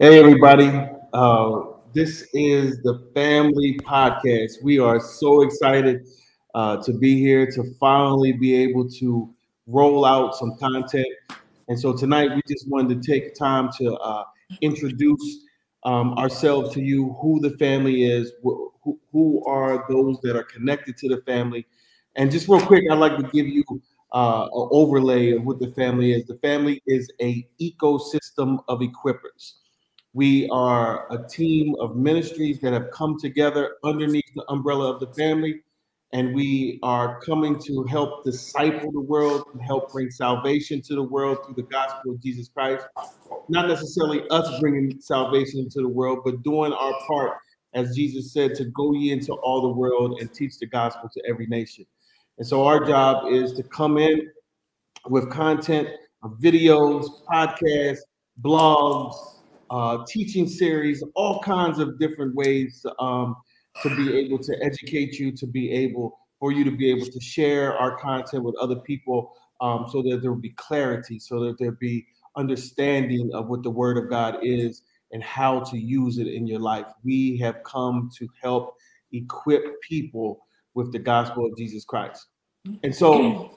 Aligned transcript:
Hey, 0.00 0.18
everybody. 0.18 0.88
Uh, 1.12 1.60
this 1.92 2.26
is 2.32 2.82
the 2.82 3.08
Family 3.14 3.78
Podcast. 3.84 4.54
We 4.62 4.80
are 4.80 4.98
so 4.98 5.42
excited 5.42 6.08
uh, 6.54 6.78
to 6.78 6.92
be 6.92 7.16
here 7.20 7.46
to 7.52 7.62
finally 7.78 8.32
be 8.32 8.56
able 8.56 8.88
to 8.92 9.32
roll 9.68 10.04
out 10.04 10.34
some 10.34 10.56
content. 10.56 11.06
And 11.68 11.78
so 11.78 11.96
tonight, 11.96 12.30
we 12.34 12.42
just 12.48 12.68
wanted 12.68 13.00
to 13.00 13.08
take 13.08 13.36
time 13.36 13.70
to 13.78 13.94
uh, 13.98 14.24
introduce 14.62 15.46
um, 15.84 16.14
ourselves 16.14 16.74
to 16.74 16.80
you, 16.80 17.16
who 17.20 17.38
the 17.40 17.50
family 17.58 18.02
is, 18.02 18.32
who, 18.82 19.44
are 19.46 19.84
those 19.88 20.20
that 20.22 20.36
are 20.36 20.44
connected 20.44 20.96
to 20.98 21.08
the 21.08 21.22
family. 21.22 21.66
And 22.16 22.30
just 22.30 22.48
real 22.48 22.60
quick, 22.60 22.84
I'd 22.90 22.98
like 22.98 23.16
to 23.16 23.24
give 23.24 23.46
you 23.46 23.64
uh, 24.12 24.44
an 24.44 24.68
overlay 24.72 25.32
of 25.32 25.44
what 25.44 25.60
the 25.60 25.70
family 25.72 26.12
is. 26.12 26.26
The 26.26 26.36
family 26.38 26.82
is 26.86 27.10
a 27.20 27.46
ecosystem 27.60 28.62
of 28.68 28.80
equippers. 28.80 29.54
We 30.12 30.48
are 30.50 31.06
a 31.12 31.28
team 31.28 31.76
of 31.78 31.96
ministries 31.96 32.58
that 32.60 32.72
have 32.72 32.90
come 32.90 33.18
together 33.20 33.76
underneath 33.84 34.24
the 34.34 34.44
umbrella 34.48 34.92
of 34.92 34.98
the 34.98 35.06
family, 35.14 35.62
and 36.12 36.34
we 36.34 36.80
are 36.82 37.20
coming 37.20 37.60
to 37.62 37.84
help 37.84 38.24
disciple 38.24 38.90
the 38.90 39.00
world 39.00 39.44
and 39.52 39.62
help 39.62 39.92
bring 39.92 40.10
salvation 40.10 40.82
to 40.82 40.96
the 40.96 41.02
world 41.02 41.38
through 41.44 41.54
the 41.54 41.70
gospel 41.70 42.12
of 42.12 42.20
Jesus 42.20 42.48
Christ. 42.48 42.88
Not 43.48 43.68
necessarily 43.68 44.28
us 44.30 44.58
bringing 44.58 45.00
salvation 45.00 45.60
into 45.60 45.80
the 45.80 45.88
world, 45.88 46.22
but 46.24 46.42
doing 46.42 46.72
our 46.72 46.92
part, 47.06 47.36
as 47.74 47.94
Jesus 47.94 48.32
said, 48.32 48.54
to 48.56 48.64
go 48.66 48.92
ye 48.92 49.12
into 49.12 49.32
all 49.34 49.62
the 49.62 49.68
world 49.68 50.20
and 50.20 50.32
teach 50.32 50.58
the 50.58 50.66
gospel 50.66 51.08
to 51.14 51.22
every 51.28 51.46
nation. 51.46 51.86
And 52.38 52.46
so 52.46 52.64
our 52.64 52.84
job 52.84 53.32
is 53.32 53.52
to 53.54 53.62
come 53.62 53.98
in 53.98 54.30
with 55.08 55.30
content, 55.30 55.88
videos, 56.40 57.06
podcasts, 57.26 58.00
blogs, 58.42 59.14
uh, 59.70 60.04
teaching 60.06 60.48
series, 60.48 61.02
all 61.14 61.40
kinds 61.40 61.78
of 61.78 61.98
different 61.98 62.34
ways 62.34 62.84
um, 62.98 63.36
to 63.82 63.94
be 63.96 64.16
able 64.18 64.38
to 64.38 64.56
educate 64.62 65.18
you, 65.18 65.30
to 65.32 65.46
be 65.46 65.70
able 65.70 66.18
for 66.38 66.52
you 66.52 66.64
to 66.64 66.70
be 66.70 66.90
able 66.90 67.06
to 67.06 67.20
share 67.20 67.76
our 67.76 67.96
content 67.98 68.42
with 68.42 68.56
other 68.56 68.76
people, 68.76 69.32
um, 69.60 69.86
so 69.90 70.02
that 70.02 70.20
there 70.22 70.32
will 70.32 70.40
be 70.40 70.54
clarity, 70.56 71.18
so 71.18 71.44
that 71.44 71.58
there 71.58 71.70
will 71.70 71.78
be 71.78 72.06
understanding 72.36 73.30
of 73.34 73.48
what 73.48 73.62
the 73.62 73.70
Word 73.70 73.98
of 73.98 74.08
God 74.08 74.38
is 74.42 74.82
and 75.12 75.22
how 75.22 75.60
to 75.60 75.78
use 75.78 76.18
it 76.18 76.26
in 76.26 76.46
your 76.46 76.60
life. 76.60 76.86
We 77.04 77.36
have 77.38 77.62
come 77.64 78.10
to 78.18 78.28
help 78.42 78.76
equip 79.12 79.80
people 79.82 80.46
with 80.74 80.92
the 80.92 80.98
gospel 80.98 81.46
of 81.46 81.56
Jesus 81.56 81.84
Christ, 81.84 82.26
and 82.82 82.94
so. 82.94 83.56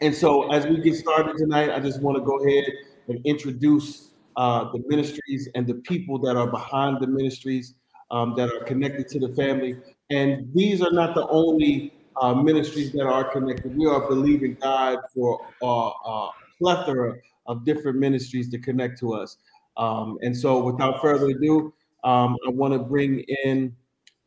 And 0.00 0.14
so, 0.14 0.52
as 0.52 0.64
we 0.64 0.80
get 0.80 0.94
started 0.94 1.36
tonight, 1.36 1.70
I 1.70 1.80
just 1.80 2.00
want 2.00 2.16
to 2.18 2.22
go 2.22 2.38
ahead 2.38 2.70
and 3.08 3.20
introduce 3.26 4.10
uh, 4.36 4.70
the 4.70 4.80
ministries 4.86 5.48
and 5.56 5.66
the 5.66 5.74
people 5.74 6.20
that 6.20 6.36
are 6.36 6.46
behind 6.46 7.00
the 7.00 7.08
ministries 7.08 7.74
um, 8.12 8.34
that 8.36 8.48
are 8.48 8.64
connected 8.64 9.08
to 9.08 9.18
the 9.18 9.34
family. 9.34 9.76
And 10.10 10.48
these 10.54 10.80
are 10.82 10.92
not 10.92 11.14
the 11.14 11.26
only 11.28 11.92
uh, 12.20 12.34
ministries 12.34 12.92
that 12.92 13.04
are 13.04 13.24
connected. 13.24 13.76
We 13.76 13.86
are 13.86 14.08
believing 14.08 14.56
God 14.60 14.98
for 15.14 15.40
a, 15.62 15.66
a 15.66 16.30
plethora 16.58 17.16
of 17.46 17.64
different 17.64 17.98
ministries 17.98 18.48
to 18.50 18.58
connect 18.58 18.98
to 19.00 19.14
us. 19.14 19.38
Um, 19.78 20.18
and 20.22 20.36
so, 20.36 20.62
without 20.62 21.00
further 21.00 21.28
ado, 21.28 21.72
um, 22.04 22.36
I 22.46 22.50
want 22.50 22.74
to 22.74 22.80
bring 22.80 23.20
in 23.44 23.74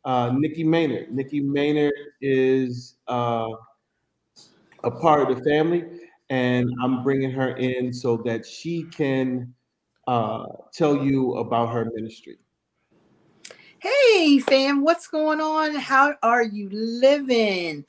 uh, 0.04 0.32
Nikki 0.34 0.64
Maynard. 0.64 1.12
Nikki 1.12 1.40
Maynard 1.40 1.92
is 2.20 2.96
uh, 3.06 3.48
a 4.82 4.90
part 4.90 5.30
of 5.30 5.36
the 5.36 5.44
family, 5.44 5.84
and 6.30 6.68
I'm 6.82 7.02
bringing 7.02 7.30
her 7.30 7.56
in 7.56 7.92
so 7.92 8.16
that 8.24 8.46
she 8.46 8.84
can 8.84 9.54
uh, 10.06 10.46
tell 10.72 11.04
you 11.04 11.34
about 11.34 11.72
her 11.72 11.90
ministry. 11.94 12.38
Hey, 13.78 14.38
fam, 14.38 14.82
what's 14.82 15.08
going 15.08 15.40
on? 15.40 15.74
How 15.74 16.14
are 16.22 16.44
you 16.44 16.68
living? 16.70 17.84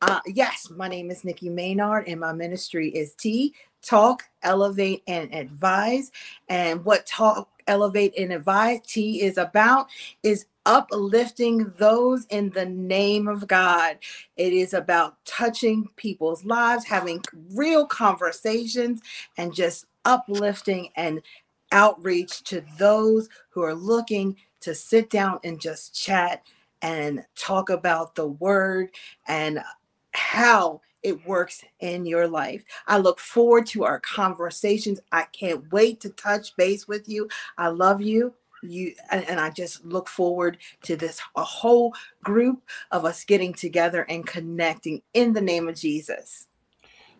Uh, 0.00 0.20
yes, 0.26 0.70
my 0.70 0.88
name 0.88 1.10
is 1.10 1.24
Nikki 1.24 1.48
Maynard, 1.48 2.06
and 2.06 2.20
my 2.20 2.32
ministry 2.32 2.90
is 2.90 3.14
T 3.14 3.54
Talk, 3.82 4.24
Elevate, 4.42 5.02
and 5.06 5.32
Advise. 5.34 6.10
And 6.48 6.84
what 6.84 7.06
Talk, 7.06 7.48
Elevate, 7.66 8.14
and 8.18 8.32
Advise 8.32 8.80
T 8.86 9.22
is 9.22 9.38
about 9.38 9.88
is 10.22 10.46
uplifting 10.66 11.72
those 11.78 12.26
in 12.26 12.50
the 12.50 12.66
name 12.66 13.26
of 13.26 13.46
God. 13.46 13.98
It 14.36 14.52
is 14.52 14.74
about 14.74 15.16
touching 15.24 15.88
people's 15.96 16.44
lives, 16.44 16.84
having 16.84 17.22
real 17.54 17.86
conversations, 17.86 19.00
and 19.38 19.54
just 19.54 19.86
uplifting 20.04 20.90
and 20.96 21.22
outreach 21.72 22.42
to 22.44 22.64
those 22.78 23.28
who 23.50 23.62
are 23.62 23.74
looking 23.74 24.36
to 24.60 24.74
sit 24.74 25.10
down 25.10 25.38
and 25.44 25.60
just 25.60 25.94
chat 25.94 26.42
and 26.82 27.24
talk 27.34 27.70
about 27.70 28.14
the 28.14 28.26
word 28.26 28.90
and 29.26 29.60
how 30.12 30.80
it 31.02 31.26
works 31.26 31.64
in 31.80 32.06
your 32.06 32.26
life. 32.26 32.64
I 32.86 32.98
look 32.98 33.20
forward 33.20 33.66
to 33.68 33.84
our 33.84 34.00
conversations. 34.00 35.00
I 35.12 35.24
can't 35.32 35.70
wait 35.72 36.00
to 36.00 36.10
touch 36.10 36.56
base 36.56 36.88
with 36.88 37.08
you. 37.08 37.28
I 37.56 37.68
love 37.68 38.00
you. 38.00 38.34
You 38.62 38.94
and, 39.12 39.28
and 39.28 39.38
I 39.38 39.50
just 39.50 39.84
look 39.84 40.08
forward 40.08 40.58
to 40.82 40.96
this 40.96 41.20
a 41.36 41.44
whole 41.44 41.94
group 42.24 42.60
of 42.90 43.04
us 43.04 43.24
getting 43.24 43.54
together 43.54 44.02
and 44.08 44.26
connecting 44.26 45.02
in 45.14 45.32
the 45.32 45.40
name 45.40 45.68
of 45.68 45.76
Jesus. 45.76 46.48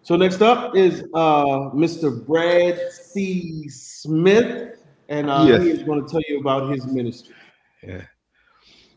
So 0.03 0.17
next 0.17 0.43
up 0.43 0.75
is 0.75 1.05
uh, 1.15 1.71
Mr. 1.71 2.27
Brad 2.27 2.81
C. 2.93 3.69
Smith, 3.69 4.79
and 5.09 5.31
uh, 5.31 5.47
yes. 5.47 5.63
he 5.63 5.71
is 5.71 5.83
going 5.83 6.05
to 6.05 6.11
tell 6.11 6.23
you 6.29 6.41
about 6.41 6.73
his 6.73 6.87
ministry. 6.87 7.35
Yeah. 7.83 8.03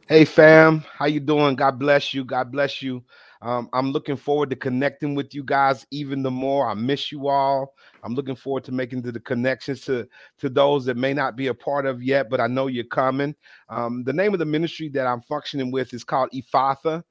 Hey 0.07 0.25
fam, 0.25 0.83
how 0.93 1.05
you 1.05 1.19
doing? 1.19 1.55
God 1.55 1.79
bless 1.79 2.13
you. 2.13 2.25
God 2.25 2.51
bless 2.51 2.81
you. 2.81 3.03
Um, 3.41 3.69
I'm 3.73 3.91
looking 3.91 4.17
forward 4.17 4.49
to 4.51 4.57
connecting 4.57 5.15
with 5.15 5.33
you 5.35 5.43
guys 5.43 5.87
even 5.91 6.23
the 6.23 6.31
more. 6.31 6.69
I 6.69 6.75
miss 6.75 7.11
you 7.11 7.29
all. 7.29 7.73
I'm 8.03 8.15
looking 8.15 8.35
forward 8.35 8.65
to 8.65 8.73
making 8.73 9.03
the, 9.03 9.19
connections 9.21 9.81
to 9.81 10.07
to 10.39 10.49
those 10.49 10.85
that 10.85 10.97
may 10.97 11.13
not 11.13 11.35
be 11.37 11.47
a 11.47 11.53
part 11.53 11.85
of 11.87 12.03
yet, 12.03 12.29
but 12.29 12.41
I 12.41 12.47
know 12.47 12.67
you're 12.67 12.85
coming. 12.85 13.35
Um, 13.69 14.03
the 14.05 14.13
name 14.13 14.33
of 14.33 14.39
the 14.39 14.45
ministry 14.45 14.89
that 14.89 15.07
I'm 15.07 15.21
functioning 15.21 15.71
with 15.71 15.93
is 15.93 16.03
called 16.03 16.31
Ephphatha, 16.33 17.03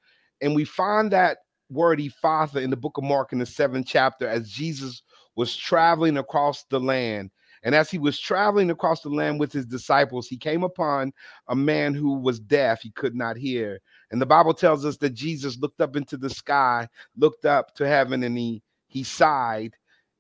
and 0.43 0.55
we 0.55 0.65
find 0.65 1.13
that 1.13 1.39
word 1.71 2.01
Ephphatha 2.01 2.63
in 2.63 2.71
the 2.71 2.77
book 2.77 2.99
of 2.99 3.05
Mark 3.05 3.33
in 3.33 3.39
the 3.41 3.47
seventh 3.47 3.87
chapter 3.89 4.29
as 4.29 4.51
Jesus 4.51 5.03
was 5.37 5.57
traveling 5.57 6.19
across 6.19 6.65
the 6.71 6.81
land. 6.81 7.31
And 7.63 7.75
as 7.75 7.91
he 7.91 7.99
was 7.99 8.19
traveling 8.19 8.71
across 8.71 9.03
the 9.03 9.11
land 9.11 9.41
with 9.41 9.53
his 9.53 9.67
disciples, 9.67 10.29
he 10.29 10.39
came 10.39 10.63
upon 10.65 11.13
a 11.49 11.57
man 11.57 11.95
who 11.95 12.15
was 12.15 12.41
deaf, 12.41 12.81
he 12.83 12.91
could 12.93 13.15
not 13.15 13.37
hear. 13.37 13.81
And 14.11 14.21
the 14.21 14.27
Bible 14.27 14.55
tells 14.55 14.85
us 14.85 14.97
that 14.99 15.11
Jesus 15.15 15.59
looked 15.59 15.81
up 15.81 15.97
into 15.97 16.17
the 16.17 16.31
sky, 16.31 16.89
looked 17.17 17.45
up 17.45 17.75
to 17.77 17.87
heaven, 17.87 18.23
and 18.23 18.37
he 18.37 18.63
he 18.89 19.05
sighed, 19.05 19.75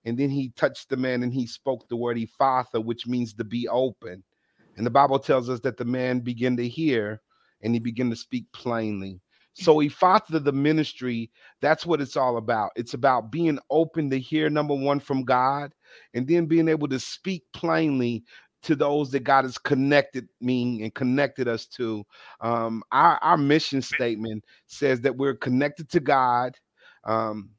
and 0.05 0.17
then 0.17 0.31
he 0.31 0.51
touched 0.51 0.89
the 0.89 0.97
man 0.97 1.23
and 1.23 1.33
he 1.33 1.47
spoke 1.47 1.89
the 1.89 1.97
word 1.97 2.17
Ephphatha, 2.17 2.84
which 2.84 3.06
means 3.06 3.34
to 3.34 3.45
be 3.45 3.69
open. 3.69 4.23
And 4.77 4.87
the 4.87 4.91
Bible 4.91 5.19
tells 5.19 5.51
us 5.51 5.61
that 5.61 5.77
the 5.77 5.84
man 5.84 6.21
began 6.21 6.56
to 6.56 6.69
hear 6.69 7.21
and 7.62 7.75
he 7.75 7.81
began 7.81 8.09
to 8.11 8.17
speak 8.17 8.47
plainly. 8.53 9.21
So 9.55 9.77
Ephphatha 9.77 10.43
the 10.43 10.53
ministry, 10.53 11.31
that's 11.61 11.84
what 11.84 12.01
it's 12.01 12.17
all 12.17 12.37
about. 12.37 12.71
It's 12.77 12.95
about 12.95 13.33
being 13.33 13.59
open 13.69 14.09
to 14.11 14.19
hear 14.19 14.49
number 14.49 14.75
one 14.75 15.01
from 15.01 15.25
God, 15.25 15.75
and 16.15 16.27
then 16.27 16.47
being 16.47 16.69
able 16.69 16.89
to 16.89 17.01
speak 17.01 17.45
plainly 17.53 18.25
to 18.62 18.76
those 18.76 19.10
that 19.10 19.25
God 19.25 19.44
has 19.44 19.59
connected 19.59 20.28
me 20.41 20.82
and 20.82 20.94
connected 20.94 21.48
us 21.48 21.66
to. 21.66 22.04
Um, 22.41 22.82
our, 22.93 23.19
our 23.22 23.37
mission 23.37 23.83
statement 23.83 24.45
says 24.66 25.01
that 25.03 25.16
we're 25.16 25.34
connected 25.34 25.89
to 25.91 26.01
God, 26.01 26.57
um, 27.04 27.51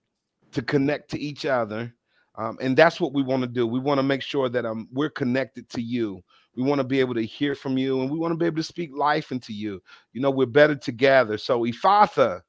to 0.51 0.61
connect 0.61 1.09
to 1.11 1.19
each 1.19 1.45
other. 1.45 1.93
Um, 2.35 2.57
and 2.61 2.77
that's 2.77 3.01
what 3.01 3.13
we 3.13 3.23
want 3.23 3.41
to 3.41 3.47
do. 3.47 3.67
We 3.67 3.79
want 3.79 3.97
to 3.99 4.03
make 4.03 4.21
sure 4.21 4.49
that 4.49 4.65
um, 4.65 4.87
we're 4.91 5.09
connected 5.09 5.69
to 5.69 5.81
you. 5.81 6.21
We 6.55 6.63
want 6.63 6.79
to 6.79 6.83
be 6.83 6.99
able 6.99 7.13
to 7.15 7.25
hear 7.25 7.55
from 7.55 7.77
you 7.77 8.01
and 8.01 8.09
we 8.09 8.17
want 8.17 8.31
to 8.31 8.37
be 8.37 8.45
able 8.45 8.57
to 8.57 8.63
speak 8.63 8.91
life 8.95 9.31
into 9.31 9.53
you. 9.53 9.81
You 10.13 10.21
know, 10.21 10.31
we're 10.31 10.45
better 10.45 10.75
together. 10.75 11.37
So, 11.37 11.61
Ephphatha, 11.61 12.41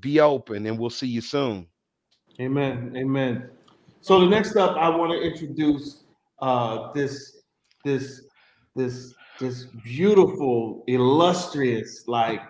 be 0.00 0.20
open 0.20 0.66
and 0.66 0.78
we'll 0.78 0.90
see 0.90 1.06
you 1.08 1.20
soon. 1.20 1.66
Amen. 2.40 2.94
Amen. 2.96 3.50
So, 4.00 4.20
the 4.20 4.26
next 4.26 4.56
up, 4.56 4.76
I 4.76 4.88
want 4.88 5.12
to 5.12 5.20
introduce 5.20 6.04
uh, 6.40 6.92
this, 6.92 7.41
this, 7.84 8.22
this, 8.76 9.14
this 9.40 9.64
beautiful, 9.84 10.84
illustrious, 10.86 12.04
like 12.06 12.40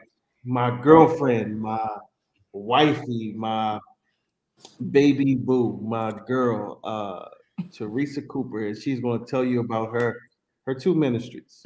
my 0.44 0.78
girlfriend, 0.82 1.60
my 1.60 1.86
wifey, 2.52 3.34
my 3.36 3.78
baby 4.90 5.34
boo, 5.34 5.80
my 5.82 6.12
girl, 6.26 6.80
uh, 6.84 7.28
Teresa 7.72 8.22
Cooper, 8.22 8.66
and 8.66 8.76
she's 8.76 9.00
going 9.00 9.20
to 9.20 9.26
tell 9.26 9.44
you 9.44 9.60
about 9.60 9.92
her 9.92 10.18
her 10.64 10.74
two 10.74 10.94
ministries. 10.94 11.64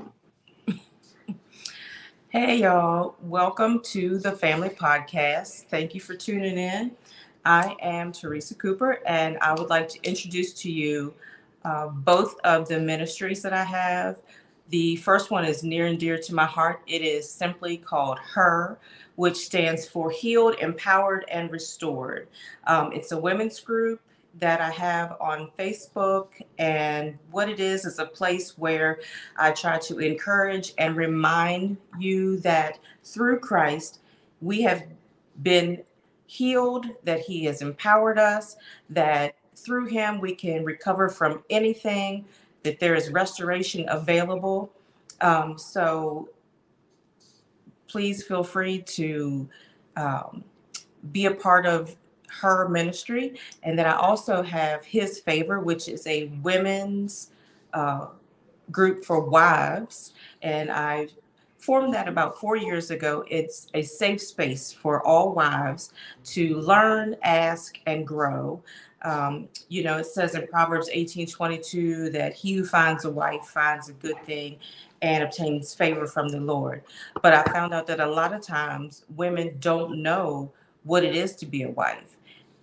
Hey, 2.29 2.57
y'all. 2.57 3.17
Welcome 3.23 3.81
to 3.85 4.19
the 4.19 4.33
Family 4.33 4.69
Podcast. 4.69 5.65
Thank 5.71 5.95
you 5.95 6.01
for 6.01 6.15
tuning 6.15 6.59
in. 6.59 6.93
I 7.45 7.77
am 7.81 8.13
Teresa 8.13 8.55
Cooper, 8.55 9.01
and 9.07 9.39
I 9.39 9.55
would 9.55 9.71
like 9.71 9.89
to 9.91 10.03
introduce 10.03 10.53
to 10.55 10.71
you 10.71 11.15
uh, 11.67 11.89
both 11.89 12.39
of 12.45 12.69
the 12.69 12.79
ministries 12.79 13.43
that 13.43 13.53
I 13.53 13.65
have. 13.65 14.23
The 14.69 14.97
first 14.97 15.33
one 15.33 15.45
is 15.45 15.65
near 15.65 15.87
and 15.87 15.99
dear 15.99 16.17
to 16.17 16.35
my 16.35 16.45
heart. 16.45 16.81
It 16.87 17.03
is 17.03 17.29
simply 17.29 17.77
called 17.77 18.21
Her, 18.21 18.79
which 19.17 19.37
stands 19.37 19.89
for 19.89 20.09
Healed, 20.09 20.55
Empowered, 20.61 21.25
and 21.29 21.51
Restored. 21.51 22.29
Um, 22.69 22.93
it's 22.93 23.11
a 23.11 23.19
women's 23.19 23.59
group 23.59 24.01
that 24.39 24.61
I 24.61 24.71
have 24.71 25.17
on 25.21 25.51
Facebook. 25.59 26.29
And 26.59 27.19
what 27.33 27.49
it 27.49 27.59
is 27.59 27.85
is 27.85 27.99
a 27.99 28.07
place 28.07 28.57
where 28.57 29.01
I 29.37 29.51
try 29.51 29.79
to 29.79 29.99
encourage 29.99 30.73
and 30.79 30.95
remind 30.95 31.79
you 31.99 32.39
that 32.41 32.79
through 33.03 33.41
Christ, 33.41 34.01
we 34.41 34.63
have 34.63 34.85
been 35.43 35.83
healed, 36.27 36.87
that 37.03 37.21
He 37.21 37.45
has 37.47 37.61
empowered 37.61 38.21
us, 38.21 38.57
that 38.91 39.35
through 39.57 39.87
Him 39.87 40.21
we 40.21 40.35
can 40.35 40.65
recover 40.65 41.09
from 41.09 41.43
anything, 41.51 42.25
that 42.63 42.79
there 42.79 42.95
is 42.95 43.11
restoration 43.11 43.85
available. 43.89 44.71
Um, 45.21 45.59
so 45.59 46.29
please 47.89 48.23
feel 48.25 48.45
free 48.45 48.83
to 48.83 49.49
um, 49.97 50.45
be 51.13 51.27
a 51.27 51.35
part 51.35 51.67
of 51.67 51.97
her 52.29 52.69
ministry. 52.69 53.39
And 53.63 53.79
then 53.79 53.87
I 53.87 53.97
also 53.97 54.43
have 54.43 54.85
His 54.85 55.21
Favor, 55.21 55.61
which 55.61 55.89
is 55.89 56.07
a 56.07 56.27
women's 56.43 57.31
uh, 57.73 58.09
group 58.71 59.05
for 59.05 59.21
wives. 59.21 60.13
And 60.43 60.71
I 60.71 61.09
formed 61.59 61.95
that 61.95 62.09
about 62.09 62.39
four 62.39 62.57
years 62.57 62.91
ago. 62.91 63.25
It's 63.29 63.69
a 63.75 63.83
safe 63.83 64.21
space 64.21 64.73
for 64.73 65.05
all 65.07 65.33
wives 65.33 65.93
to 66.25 66.57
learn, 66.61 67.17
ask, 67.23 67.79
and 67.87 68.07
grow. 68.07 68.63
Um, 69.07 69.49
you 69.69 69.85
know, 69.85 69.99
it 69.99 70.07
says 70.07 70.35
in 70.35 70.49
Proverbs 70.49 70.91
18 70.93 71.29
22 71.29 72.11
that 72.11 72.35
he 72.35 72.55
who 72.55 72.65
finds 72.65 73.05
a 73.05 73.11
wife 73.11 73.43
finds 73.43 73.89
a 73.89 73.93
good 73.93 74.21
thing 74.25 74.59
and 75.01 75.23
obtains 75.23 75.73
favor 75.75 76.09
from 76.09 76.29
the 76.29 76.41
Lord. 76.41 76.83
But 77.23 77.33
I 77.33 77.45
found 77.53 77.73
out 77.73 77.87
that 77.87 78.01
a 78.01 78.07
lot 78.07 78.33
of 78.33 78.43
times 78.43 79.05
women 79.15 79.57
don't 79.61 80.03
know 80.03 80.51
what 80.83 81.05
it 81.05 81.15
is 81.15 81.37
to 81.37 81.47
be 81.47 81.63
a 81.63 81.71
wife 81.71 82.17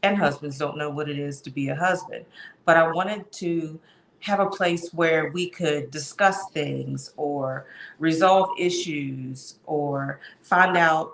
and 0.04 0.18
husbands 0.18 0.58
don't 0.58 0.78
know 0.78 0.90
what 0.90 1.08
it 1.08 1.18
is 1.18 1.40
to 1.42 1.50
be 1.50 1.70
a 1.70 1.76
husband. 1.76 2.26
But 2.66 2.76
I 2.76 2.92
wanted 2.92 3.32
to 3.34 3.80
have 4.20 4.42
a 4.42 4.50
place 4.50 4.90
where 4.90 5.32
we 5.32 5.50
could 5.50 5.92
discuss 5.92 6.50
things 6.52 7.14
or 7.16 7.68
resolve 8.00 8.50
issues 8.60 9.60
or 9.66 10.20
find 10.42 10.76
out 10.76 11.14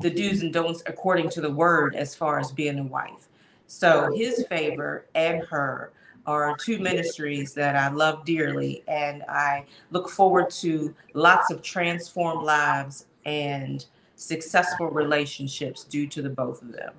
the 0.00 0.10
do's 0.10 0.42
and 0.42 0.52
don'ts 0.52 0.82
according 0.86 1.30
to 1.30 1.40
the 1.40 1.50
word 1.50 1.94
as 1.94 2.16
far 2.16 2.40
as 2.40 2.50
being 2.50 2.80
a 2.80 2.84
wife. 2.84 3.27
So 3.68 4.10
his 4.14 4.46
favor 4.48 5.06
and 5.14 5.44
her 5.44 5.92
are 6.26 6.56
two 6.56 6.78
ministries 6.78 7.54
that 7.54 7.76
I 7.76 7.88
love 7.88 8.24
dearly 8.24 8.82
and 8.88 9.22
I 9.28 9.66
look 9.90 10.08
forward 10.08 10.50
to 10.62 10.94
lots 11.14 11.50
of 11.50 11.62
transformed 11.62 12.44
lives 12.44 13.06
and 13.24 13.84
successful 14.16 14.88
relationships 14.88 15.84
due 15.84 16.06
to 16.08 16.22
the 16.22 16.30
both 16.30 16.60
of 16.62 16.72
them. 16.72 16.92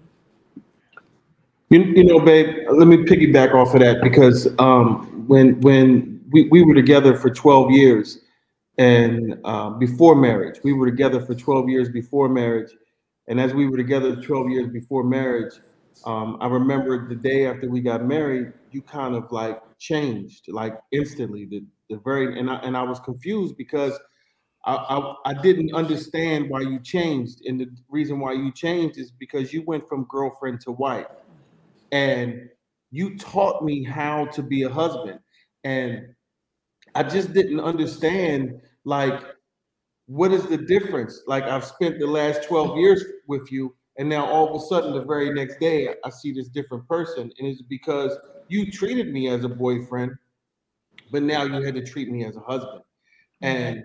You, 1.69 1.83
you 1.83 2.03
know, 2.03 2.19
babe, 2.19 2.65
let 2.71 2.87
me 2.87 2.97
piggyback 2.97 3.53
off 3.53 3.73
of 3.73 3.81
that 3.81 4.01
because 4.01 4.47
um, 4.57 5.27
when 5.27 5.59
when 5.61 6.21
we, 6.31 6.47
we 6.49 6.63
were 6.63 6.75
together 6.75 7.15
for 7.15 7.29
12 7.29 7.71
years 7.71 8.19
and 8.77 9.39
uh, 9.43 9.71
before 9.71 10.15
marriage, 10.15 10.59
we 10.63 10.73
were 10.73 10.85
together 10.85 11.19
for 11.19 11.35
12 11.35 11.69
years 11.69 11.89
before 11.89 12.29
marriage. 12.29 12.71
And 13.27 13.39
as 13.39 13.53
we 13.53 13.67
were 13.67 13.77
together 13.77 14.15
12 14.15 14.49
years 14.49 14.67
before 14.69 15.03
marriage, 15.03 15.53
um, 16.05 16.37
I 16.39 16.47
remember 16.47 17.07
the 17.07 17.15
day 17.15 17.47
after 17.47 17.69
we 17.69 17.81
got 17.81 18.05
married, 18.05 18.53
you 18.71 18.81
kind 18.81 19.15
of 19.15 19.31
like 19.31 19.59
changed 19.79 20.47
like 20.49 20.77
instantly. 20.91 21.45
The, 21.45 21.63
the 21.89 21.97
very 21.97 22.39
and 22.39 22.49
I, 22.49 22.55
and 22.57 22.77
I 22.77 22.83
was 22.83 22.99
confused 22.99 23.57
because 23.57 23.99
I, 24.65 24.75
I, 24.75 25.15
I 25.31 25.33
didn't 25.33 25.73
understand 25.73 26.49
why 26.49 26.61
you 26.61 26.79
changed. 26.79 27.45
And 27.45 27.59
the 27.59 27.67
reason 27.89 28.19
why 28.19 28.33
you 28.33 28.51
changed 28.51 28.97
is 28.97 29.11
because 29.11 29.51
you 29.53 29.63
went 29.65 29.87
from 29.87 30.05
girlfriend 30.05 30.61
to 30.61 30.71
wife 30.71 31.07
and 31.91 32.49
you 32.91 33.17
taught 33.17 33.63
me 33.63 33.83
how 33.83 34.25
to 34.25 34.41
be 34.41 34.63
a 34.63 34.69
husband 34.69 35.19
and 35.63 36.07
i 36.95 37.03
just 37.03 37.33
didn't 37.33 37.59
understand 37.59 38.59
like 38.85 39.21
what 40.07 40.31
is 40.31 40.45
the 40.47 40.57
difference 40.57 41.21
like 41.27 41.43
i've 41.45 41.65
spent 41.65 41.99
the 41.99 42.07
last 42.07 42.43
12 42.43 42.77
years 42.77 43.03
with 43.27 43.51
you 43.51 43.75
and 43.99 44.09
now 44.09 44.25
all 44.25 44.49
of 44.49 44.59
a 44.59 44.65
sudden 44.65 44.93
the 44.93 45.03
very 45.03 45.31
next 45.31 45.59
day 45.59 45.93
i 46.03 46.09
see 46.09 46.31
this 46.31 46.47
different 46.47 46.87
person 46.87 47.31
and 47.37 47.47
it's 47.47 47.61
because 47.61 48.17
you 48.47 48.71
treated 48.71 49.13
me 49.13 49.29
as 49.29 49.43
a 49.43 49.49
boyfriend 49.49 50.11
but 51.11 51.21
now 51.21 51.43
you 51.43 51.61
had 51.61 51.75
to 51.75 51.85
treat 51.85 52.09
me 52.09 52.25
as 52.25 52.35
a 52.35 52.41
husband 52.41 52.81
and 53.41 53.83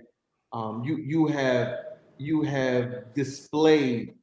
um, 0.52 0.82
you 0.84 0.96
you 0.96 1.26
have 1.26 1.78
you 2.19 2.43
have 2.43 3.12
displayed 3.14 4.14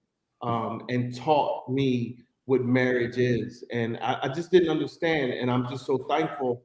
um, 0.42 0.84
and 0.90 1.16
taught 1.16 1.70
me 1.70 2.18
what 2.46 2.66
marriage 2.66 3.18
is. 3.18 3.64
And 3.72 3.98
I, 4.02 4.20
I, 4.24 4.28
just 4.30 4.52
didn't 4.52 4.70
understand. 4.70 5.34
And 5.34 5.50
I'm 5.52 5.68
just 5.70 5.86
so 5.86 6.00
thankful 6.10 6.64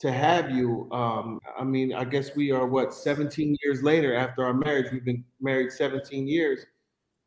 to 0.00 0.12
have 0.12 0.50
you. 0.50 0.88
Um, 0.92 1.38
I 1.58 1.64
mean, 1.64 1.94
I 1.94 2.04
guess 2.04 2.34
we 2.34 2.50
are 2.50 2.66
what 2.66 2.92
17 2.92 3.56
years 3.62 3.82
later 3.82 4.14
after 4.14 4.44
our 4.44 4.54
marriage. 4.54 4.92
We've 4.92 5.04
been 5.04 5.24
married 5.40 5.72
17 5.72 6.26
years. 6.26 6.66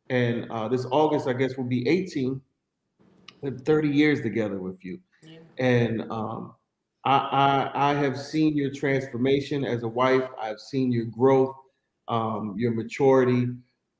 And 0.09 0.50
uh, 0.50 0.68
this 0.68 0.86
August, 0.92 1.27
I 1.27 1.33
guess, 1.33 1.57
will 1.57 1.65
be 1.65 1.88
18. 1.88 2.42
30 3.44 3.89
years 3.89 4.21
together 4.21 4.59
with 4.59 4.83
you. 4.83 5.00
Yeah. 5.24 5.39
And 5.57 6.12
um, 6.12 6.56
I, 7.06 7.71
I, 7.74 7.92
I 7.92 7.94
have 7.94 8.19
seen 8.19 8.56
your 8.56 8.71
transformation 8.71 9.63
as 9.63 9.83
a 9.83 9.88
wife. 9.88 10.27
I've 10.42 10.59
seen 10.59 10.92
your 10.92 11.06
growth, 11.06 11.56
um, 12.07 12.56
your 12.57 12.71
maturity. 12.71 13.50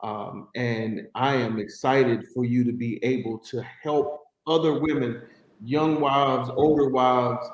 Um, 0.04 0.50
and 0.56 1.08
I 1.16 1.36
am 1.36 1.60
excited 1.60 2.28
for 2.34 2.46
you 2.46 2.64
to 2.64 2.72
be 2.72 3.04
able 3.04 3.40
to 3.40 3.64
help 3.82 4.24
other 4.46 4.80
women, 4.80 5.22
young 5.64 6.00
wives, 6.00 6.50
older 6.56 6.90
wives, 6.90 7.48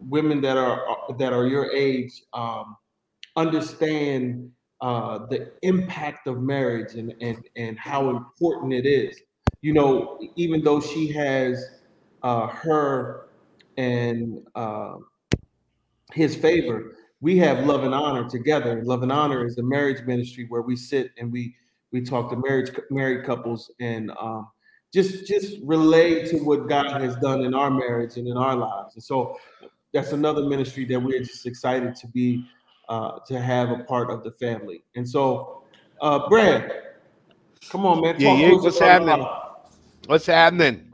women 0.00 0.40
that 0.40 0.56
are 0.56 0.82
that 1.18 1.32
are 1.32 1.46
your 1.46 1.70
age, 1.70 2.22
um, 2.32 2.76
understand 3.36 4.50
uh, 4.82 5.26
the 5.26 5.52
impact 5.62 6.26
of 6.26 6.42
marriage 6.42 6.94
and, 6.94 7.14
and 7.20 7.48
and 7.56 7.78
how 7.78 8.10
important 8.10 8.72
it 8.72 8.84
is. 8.84 9.20
You 9.62 9.72
know, 9.72 10.18
even 10.34 10.62
though 10.62 10.80
she 10.80 11.10
has 11.12 11.64
uh, 12.24 12.48
her 12.48 13.28
and 13.78 14.44
uh, 14.56 14.94
his 16.12 16.34
favor, 16.34 16.96
we 17.20 17.38
have 17.38 17.64
love 17.64 17.84
and 17.84 17.94
honor 17.94 18.28
together. 18.28 18.82
Love 18.82 19.04
and 19.04 19.12
honor 19.12 19.46
is 19.46 19.54
the 19.54 19.62
marriage 19.62 20.04
ministry 20.04 20.46
where 20.48 20.62
we 20.62 20.74
sit 20.74 21.12
and 21.16 21.32
we 21.32 21.54
we 21.92 22.02
talk 22.02 22.28
to 22.30 22.36
marriage 22.36 22.70
married 22.90 23.24
couples 23.24 23.70
and 23.78 24.10
um, 24.20 24.48
just 24.92 25.26
just 25.28 25.58
relate 25.62 26.28
to 26.30 26.38
what 26.38 26.68
God 26.68 27.00
has 27.00 27.14
done 27.16 27.44
in 27.44 27.54
our 27.54 27.70
marriage 27.70 28.16
and 28.16 28.26
in 28.26 28.36
our 28.36 28.56
lives. 28.56 28.96
And 28.96 29.04
so 29.04 29.38
that's 29.94 30.10
another 30.10 30.42
ministry 30.42 30.84
that 30.86 30.98
we're 30.98 31.20
just 31.20 31.46
excited 31.46 31.94
to 31.96 32.08
be 32.08 32.44
uh, 32.88 33.18
to 33.26 33.40
have 33.40 33.70
a 33.70 33.84
part 33.84 34.10
of 34.10 34.24
the 34.24 34.30
family. 34.32 34.84
And 34.96 35.08
so, 35.08 35.64
uh, 36.00 36.28
Brad, 36.28 36.70
come 37.70 37.86
on, 37.86 38.00
man. 38.02 38.16
yeah, 38.18 38.34
yeah. 38.34 38.52
What's 38.52 38.78
happening? 38.78 39.26
What's 40.06 40.26
happening? 40.26 40.92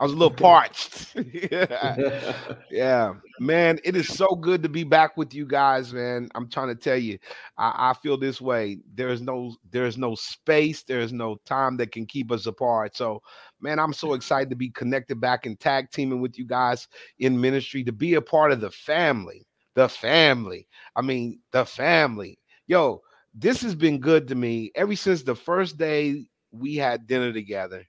I 0.00 0.04
was 0.04 0.12
a 0.12 0.16
little 0.16 0.36
parched. 0.36 1.14
yeah. 1.32 2.32
yeah, 2.70 3.14
man, 3.38 3.78
it 3.84 3.94
is 3.96 4.08
so 4.08 4.34
good 4.34 4.62
to 4.62 4.68
be 4.68 4.82
back 4.82 5.16
with 5.16 5.32
you 5.32 5.46
guys, 5.46 5.92
man. 5.92 6.28
I'm 6.34 6.48
trying 6.48 6.68
to 6.68 6.74
tell 6.74 6.96
you, 6.96 7.18
I, 7.56 7.90
I 7.90 7.94
feel 7.94 8.16
this 8.16 8.40
way. 8.40 8.78
There's 8.94 9.22
no, 9.22 9.54
there's 9.70 9.96
no 9.96 10.14
space, 10.14 10.82
there's 10.82 11.12
no 11.12 11.36
time 11.46 11.76
that 11.76 11.92
can 11.92 12.06
keep 12.06 12.32
us 12.32 12.46
apart. 12.46 12.96
So, 12.96 13.22
man, 13.60 13.78
I'm 13.78 13.92
so 13.92 14.14
excited 14.14 14.50
to 14.50 14.56
be 14.56 14.70
connected 14.70 15.20
back 15.20 15.46
and 15.46 15.58
tag 15.58 15.90
teaming 15.90 16.20
with 16.20 16.38
you 16.38 16.44
guys 16.44 16.88
in 17.20 17.40
ministry 17.40 17.84
to 17.84 17.92
be 17.92 18.14
a 18.14 18.22
part 18.22 18.50
of 18.52 18.60
the 18.60 18.70
family. 18.70 19.46
The 19.74 19.88
family. 19.88 20.68
I 20.96 21.02
mean, 21.02 21.40
the 21.52 21.64
family. 21.64 22.38
Yo, 22.66 23.02
this 23.34 23.62
has 23.62 23.74
been 23.74 23.98
good 24.00 24.28
to 24.28 24.34
me 24.34 24.70
ever 24.74 24.96
since 24.96 25.22
the 25.22 25.34
first 25.34 25.76
day 25.78 26.26
we 26.52 26.76
had 26.76 27.06
dinner 27.06 27.32
together 27.32 27.84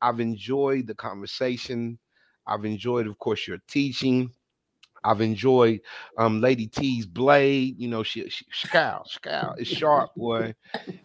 I've 0.00 0.20
enjoyed 0.20 0.86
the 0.86 0.94
conversation. 0.94 1.98
I've 2.46 2.64
enjoyed, 2.64 3.06
of 3.06 3.18
course, 3.18 3.46
your 3.48 3.58
teaching. 3.68 4.30
I've 5.04 5.20
enjoyed 5.20 5.80
um, 6.18 6.40
Lady 6.40 6.66
T's 6.66 7.06
blade. 7.06 7.76
You 7.78 7.88
know, 7.88 8.02
she, 8.02 8.28
she 8.28 8.44
scowl, 8.52 9.04
scowl 9.06 9.54
is 9.58 9.68
sharp, 9.68 10.14
boy, 10.16 10.54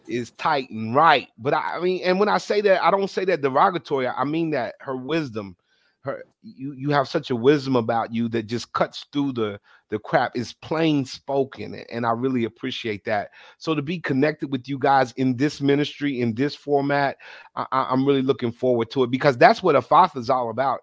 It's 0.06 0.30
tight 0.32 0.70
and 0.70 0.94
right. 0.94 1.28
But 1.38 1.54
I, 1.54 1.76
I 1.76 1.80
mean, 1.80 2.02
and 2.04 2.18
when 2.18 2.28
I 2.28 2.38
say 2.38 2.60
that, 2.62 2.82
I 2.82 2.90
don't 2.90 3.10
say 3.10 3.24
that 3.26 3.42
derogatory. 3.42 4.08
I 4.08 4.24
mean 4.24 4.50
that 4.50 4.74
her 4.80 4.96
wisdom, 4.96 5.56
her 6.02 6.24
you 6.42 6.72
you 6.72 6.90
have 6.90 7.08
such 7.08 7.30
a 7.30 7.36
wisdom 7.36 7.76
about 7.76 8.12
you 8.12 8.28
that 8.28 8.44
just 8.44 8.72
cuts 8.72 9.06
through 9.12 9.32
the 9.32 9.58
the 9.90 9.98
crap 9.98 10.36
is 10.36 10.52
plain 10.54 11.04
spoken 11.04 11.74
and 11.90 12.04
i 12.04 12.10
really 12.10 12.44
appreciate 12.44 13.04
that. 13.04 13.30
So 13.58 13.74
to 13.74 13.82
be 13.82 14.00
connected 14.00 14.50
with 14.50 14.68
you 14.68 14.78
guys 14.78 15.12
in 15.12 15.36
this 15.36 15.60
ministry 15.60 16.20
in 16.20 16.34
this 16.34 16.54
format 16.54 17.16
I, 17.54 17.66
am 17.90 18.06
really 18.06 18.22
looking 18.22 18.52
forward 18.52 18.90
to 18.92 19.04
it 19.04 19.10
because 19.10 19.36
that's 19.36 19.62
what 19.62 19.76
Ephphatha 19.76 20.16
is 20.18 20.30
all 20.30 20.50
about 20.50 20.80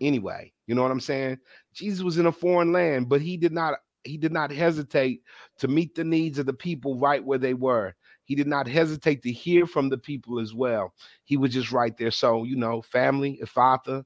anyway 0.00 0.52
you 0.66 0.74
know 0.74 0.82
what 0.82 0.90
i'm 0.90 1.00
saying? 1.00 1.38
Jesus 1.74 2.02
was 2.02 2.18
in 2.18 2.26
a 2.26 2.32
foreign 2.32 2.72
land 2.72 3.08
but 3.08 3.20
he 3.20 3.36
did 3.36 3.52
not 3.52 3.74
he 4.04 4.16
did 4.16 4.32
not 4.32 4.50
hesitate 4.50 5.22
to 5.58 5.68
meet 5.68 5.94
the 5.94 6.04
needs 6.04 6.38
of 6.38 6.46
the 6.46 6.52
people 6.52 6.98
right 6.98 7.24
where 7.24 7.38
they 7.38 7.54
were. 7.54 7.94
He 8.24 8.34
did 8.34 8.48
not 8.48 8.66
hesitate 8.66 9.22
to 9.22 9.30
hear 9.30 9.64
from 9.66 9.88
the 9.88 9.98
people 9.98 10.40
as 10.40 10.54
well. 10.54 10.92
He 11.24 11.36
was 11.36 11.52
just 11.52 11.70
right 11.70 11.96
there. 11.96 12.10
So 12.10 12.44
you 12.44 12.56
know 12.56 12.80
family 12.82 13.38
Ephphatha 13.42 14.04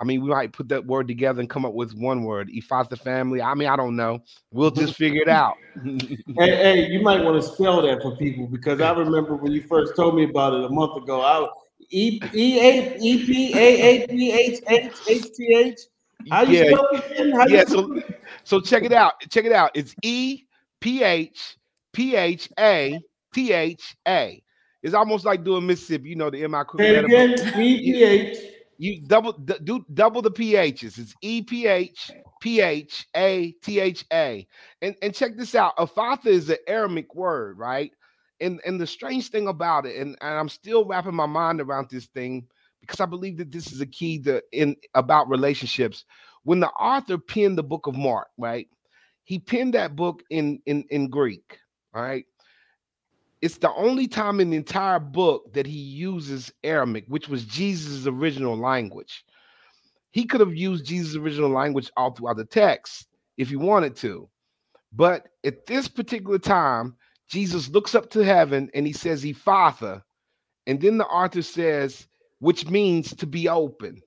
I 0.00 0.04
mean, 0.04 0.22
we 0.22 0.28
might 0.28 0.52
put 0.52 0.68
that 0.70 0.84
word 0.84 1.06
together 1.06 1.40
and 1.40 1.48
come 1.48 1.64
up 1.64 1.72
with 1.72 1.94
one 1.94 2.24
word, 2.24 2.48
Ephphatha 2.48 2.98
family. 2.98 3.40
I 3.40 3.54
mean, 3.54 3.68
I 3.68 3.76
don't 3.76 3.94
know. 3.94 4.20
We'll 4.50 4.72
just 4.72 4.96
figure 4.96 5.22
it 5.22 5.28
out. 5.28 5.56
hey, 5.84 6.18
hey, 6.36 6.88
you 6.88 7.00
might 7.00 7.22
want 7.22 7.40
to 7.40 7.48
spell 7.48 7.82
that 7.82 8.02
for 8.02 8.16
people 8.16 8.46
because 8.46 8.80
I 8.80 8.92
remember 8.92 9.36
when 9.36 9.52
you 9.52 9.62
first 9.62 9.94
told 9.94 10.16
me 10.16 10.24
about 10.24 10.54
it 10.54 10.64
a 10.64 10.68
month 10.68 10.96
ago. 11.02 11.20
I 11.20 11.46
E 11.90 12.20
E 12.34 12.60
A 12.60 12.96
E 12.98 13.26
P 13.26 13.52
A 13.54 14.02
A 14.02 14.06
P 14.08 14.32
H 14.32 14.60
H 14.68 14.92
H 15.08 15.24
T 15.36 15.54
H. 15.54 15.78
How 16.30 16.42
you 16.42 16.58
yeah. 16.58 16.70
spell 16.70 16.88
it? 16.92 17.34
How 17.34 17.46
yeah, 17.46 17.64
so, 17.64 18.02
so 18.42 18.60
check 18.60 18.82
it 18.82 18.92
out. 18.92 19.14
Check 19.30 19.44
it 19.44 19.52
out. 19.52 19.70
It's 19.74 19.94
E 20.02 20.44
P 20.80 21.02
H 21.02 21.56
P 21.92 22.16
H 22.16 22.48
A 22.58 22.98
T 23.32 23.52
H 23.52 23.96
A. 24.08 24.42
It's 24.82 24.94
almost 24.94 25.24
like 25.24 25.44
doing 25.44 25.66
Mississippi. 25.66 26.10
You 26.10 26.16
know 26.16 26.30
the 26.30 26.42
M 26.42 26.54
I. 26.54 26.64
Again, 26.78 27.38
E 27.60 27.78
P 27.78 28.02
H 28.02 28.53
you 28.78 29.02
double 29.06 29.32
do 29.32 29.84
double 29.94 30.22
the 30.22 30.30
ph's. 30.30 30.98
It's 30.98 31.14
E 31.22 31.42
P 31.42 31.66
H 31.66 32.12
P 32.40 32.60
H 32.60 33.06
A 33.16 33.52
T 33.62 33.80
H 33.80 34.04
A. 34.12 34.46
And 34.82 34.96
and 35.02 35.14
check 35.14 35.36
this 35.36 35.54
out. 35.54 35.76
Ephphatha 35.78 36.26
is 36.26 36.50
an 36.50 36.58
Aramaic 36.68 37.14
word, 37.14 37.58
right? 37.58 37.92
And 38.40 38.60
and 38.66 38.80
the 38.80 38.86
strange 38.86 39.30
thing 39.30 39.48
about 39.48 39.86
it, 39.86 39.96
and, 39.96 40.16
and 40.20 40.38
I'm 40.38 40.48
still 40.50 40.84
wrapping 40.86 41.14
my 41.14 41.26
mind 41.26 41.60
around 41.60 41.88
this 41.90 42.06
thing 42.06 42.46
because 42.80 43.00
I 43.00 43.06
believe 43.06 43.38
that 43.38 43.52
this 43.52 43.72
is 43.72 43.80
a 43.80 43.86
key 43.86 44.20
to 44.24 44.42
in 44.52 44.76
about 44.94 45.28
relationships. 45.30 46.04
When 46.44 46.60
the 46.60 46.70
author 46.70 47.18
penned 47.18 47.58
the 47.58 47.64
book 47.64 47.86
of 47.86 47.96
Mark, 47.96 48.28
right? 48.38 48.68
He 49.24 49.38
penned 49.40 49.74
that 49.74 49.96
book 49.96 50.22
in 50.30 50.60
in 50.66 50.84
in 50.90 51.10
Greek, 51.10 51.58
all 51.94 52.02
right? 52.02 52.26
It's 53.44 53.58
the 53.58 53.74
only 53.74 54.08
time 54.08 54.40
in 54.40 54.48
the 54.48 54.56
entire 54.56 54.98
book 54.98 55.52
that 55.52 55.66
he 55.66 55.78
uses 55.78 56.50
Aramaic, 56.62 57.04
which 57.08 57.28
was 57.28 57.44
Jesus' 57.44 58.06
original 58.06 58.56
language. 58.56 59.22
He 60.12 60.24
could 60.24 60.40
have 60.40 60.56
used 60.56 60.86
Jesus' 60.86 61.16
original 61.16 61.50
language 61.50 61.90
all 61.94 62.12
throughout 62.12 62.38
the 62.38 62.46
text 62.46 63.06
if 63.36 63.50
he 63.50 63.56
wanted 63.56 63.96
to. 63.96 64.30
But 64.94 65.28
at 65.44 65.66
this 65.66 65.88
particular 65.88 66.38
time, 66.38 66.96
Jesus 67.28 67.68
looks 67.68 67.94
up 67.94 68.08
to 68.12 68.24
heaven 68.24 68.70
and 68.72 68.86
he 68.86 68.94
says, 68.94 69.26
Ephphatha. 69.26 70.00
And 70.66 70.80
then 70.80 70.96
the 70.96 71.04
author 71.04 71.42
says, 71.42 72.06
which 72.38 72.70
means 72.70 73.14
to 73.14 73.26
be 73.26 73.50
open. 73.50 74.00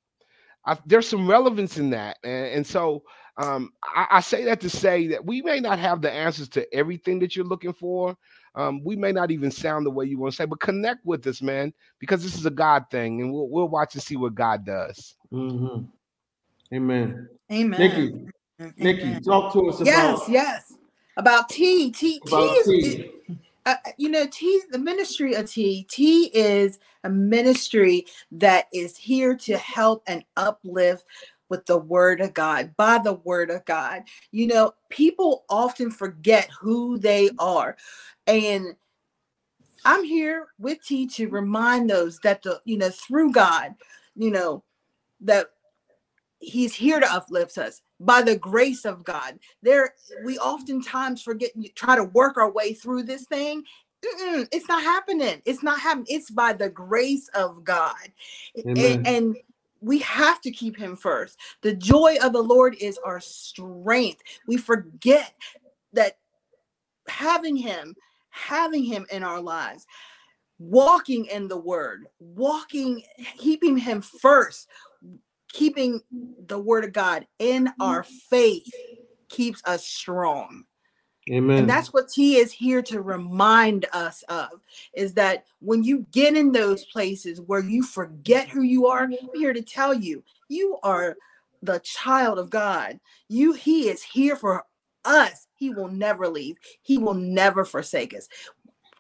I, 0.66 0.80
there's 0.88 1.08
some 1.08 1.30
relevance 1.30 1.78
in 1.78 1.92
that. 1.92 2.18
And, 2.24 2.46
and 2.56 2.66
so 2.66 3.04
um, 3.38 3.70
I, 3.84 4.08
I, 4.14 4.20
say 4.22 4.46
that 4.46 4.62
to 4.62 4.70
say 4.70 5.06
that 5.08 5.24
we 5.24 5.44
may 5.44 5.60
not 5.60 5.78
have 5.78 6.02
the 6.02 6.12
answers 6.12 6.50
to 6.50 6.74
everything 6.74 7.20
that 7.20 7.36
you're 7.36 7.46
looking 7.46 7.74
for, 7.74 8.18
um, 8.58 8.84
we 8.84 8.96
may 8.96 9.12
not 9.12 9.30
even 9.30 9.52
sound 9.52 9.86
the 9.86 9.92
way 9.92 10.06
you 10.06 10.18
want 10.18 10.34
to 10.34 10.36
say, 10.36 10.46
but 10.46 10.60
connect 10.60 11.06
with 11.06 11.26
us, 11.28 11.44
man, 11.44 11.72
because 12.00 12.24
this 12.24 12.36
is 12.36 12.46
a 12.48 12.52
God 12.52 12.86
thing, 12.90 13.22
and 13.22 13.32
we'll 13.32 13.48
we'll 13.48 13.70
watch 13.70 13.94
and 13.94 14.02
see 14.02 14.18
what 14.18 14.34
God 14.34 14.66
does. 14.66 15.16
Mm-hmm. 15.32 15.86
Amen. 16.74 17.30
Amen. 17.52 17.80
Nikki, 17.80 18.14
Amen. 18.60 18.74
Nikki, 18.78 19.20
talk 19.22 19.54
to 19.54 19.70
us 19.70 19.80
yes, 19.86 20.18
about 20.18 20.30
yes, 20.30 20.74
about 21.18 21.50
T. 21.50 21.92
T. 21.92 22.20
About 22.26 22.50
T 22.66 22.72
is. 22.72 22.96
T. 22.96 23.12
Uh, 23.68 23.76
you 23.98 24.08
know, 24.08 24.26
T, 24.32 24.62
the 24.72 24.80
ministry 24.80 25.34
of 25.34 25.52
T, 25.52 25.86
T 25.92 26.32
is 26.34 26.80
a 27.04 27.10
ministry 27.10 28.06
that 28.32 28.68
is 28.74 28.96
here 28.96 29.36
to 29.36 29.58
help 29.58 30.04
and 30.08 30.24
uplift 30.38 31.04
with 31.50 31.66
the 31.66 31.78
word 31.78 32.22
of 32.22 32.34
God, 32.34 32.74
by 32.78 32.98
the 32.98 33.14
word 33.14 33.50
of 33.50 33.66
God. 33.66 34.04
You 34.32 34.48
know, 34.48 34.74
people 34.90 35.46
often 35.50 35.92
forget 35.92 36.50
who 36.60 36.98
they 36.98 37.30
are. 37.40 37.78
And 38.26 38.76
I'm 39.86 40.04
here 40.04 40.48
with 40.60 40.84
T 40.84 41.08
to 41.08 41.30
remind 41.30 41.90
those 41.90 42.20
that 42.20 42.44
the, 42.44 42.60
you 42.66 42.78
know, 42.78 42.90
through 42.90 43.32
God, 43.32 43.76
you 44.16 44.32
know, 44.32 44.64
that 45.22 45.48
he's 46.40 46.76
here 46.76 47.00
to 47.00 47.12
uplift 47.12 47.58
us 47.58 47.82
by 48.00 48.22
the 48.22 48.38
grace 48.38 48.86
of 48.86 49.04
God. 49.04 49.40
There, 49.64 49.94
we 50.24 50.38
oftentimes 50.38 51.22
forget, 51.22 51.52
try 51.76 51.96
to 51.96 52.04
work 52.04 52.38
our 52.38 52.52
way 52.52 52.74
through 52.74 53.04
this 53.04 53.26
thing. 53.26 53.64
Mm-mm, 54.06 54.48
it's 54.52 54.68
not 54.68 54.84
happening. 54.84 55.42
It's 55.46 55.64
not 55.64 55.80
happening. 55.80 56.06
It's 56.10 56.30
by 56.30 56.54
the 56.54 56.70
grace 56.70 57.30
of 57.34 57.64
God. 57.64 57.96
And, 58.56 59.08
and 59.08 59.38
we 59.82 60.00
have 60.00 60.42
to 60.42 60.52
keep 60.52 60.78
him 60.78 60.96
first. 60.96 61.38
The 61.62 61.74
joy 61.76 62.18
of 62.22 62.34
the 62.34 62.44
Lord 62.44 62.76
is 62.80 63.00
our 63.06 63.20
strength. 63.20 64.22
We 64.48 64.58
forget 64.58 65.34
that 65.94 66.18
having 67.08 67.56
him 67.56 67.96
having 68.38 68.84
him 68.84 69.06
in 69.12 69.24
our 69.24 69.42
lives, 69.42 69.86
walking 70.60 71.26
in 71.26 71.48
the 71.48 71.58
word, 71.58 72.06
walking, 72.20 73.04
keeping 73.38 73.78
him 73.78 74.02
first, 74.02 74.70
keeping 75.52 76.02
the 76.46 76.60
word 76.60 76.84
of 76.84 76.94
God 76.94 77.26
in 77.40 77.70
our 77.80 78.04
faith 78.04 78.70
keeps 79.30 79.62
us 79.66 79.86
strong. 79.86 80.64
Amen. 81.32 81.60
And 81.60 81.70
that's 81.70 81.94
what 81.94 82.10
he 82.14 82.38
is 82.38 82.52
here 82.52 82.82
to 82.84 83.02
remind 83.02 83.86
us 83.94 84.24
of 84.30 84.50
is 84.94 85.14
that 85.16 85.46
when 85.60 85.84
you 85.84 86.06
get 86.12 86.36
in 86.36 86.52
those 86.52 86.86
places 86.86 87.42
where 87.42 87.60
you 87.60 87.84
forget 87.84 88.48
who 88.48 88.62
you 88.62 88.88
are, 88.88 89.04
I'm 89.04 89.16
here 89.34 89.54
to 89.54 89.62
tell 89.62 89.94
you, 89.94 90.24
you 90.48 90.78
are 90.84 91.18
the 91.62 91.80
child 91.80 92.40
of 92.40 92.50
God. 92.50 93.00
You 93.28 93.54
he 93.54 93.90
is 93.90 94.02
here 94.02 94.36
for 94.36 94.64
us, 95.08 95.48
He 95.56 95.70
will 95.70 95.88
never 95.88 96.28
leave. 96.28 96.58
He 96.82 96.98
will 96.98 97.14
never 97.14 97.66
forsake 97.66 98.14
us. 98.14 98.28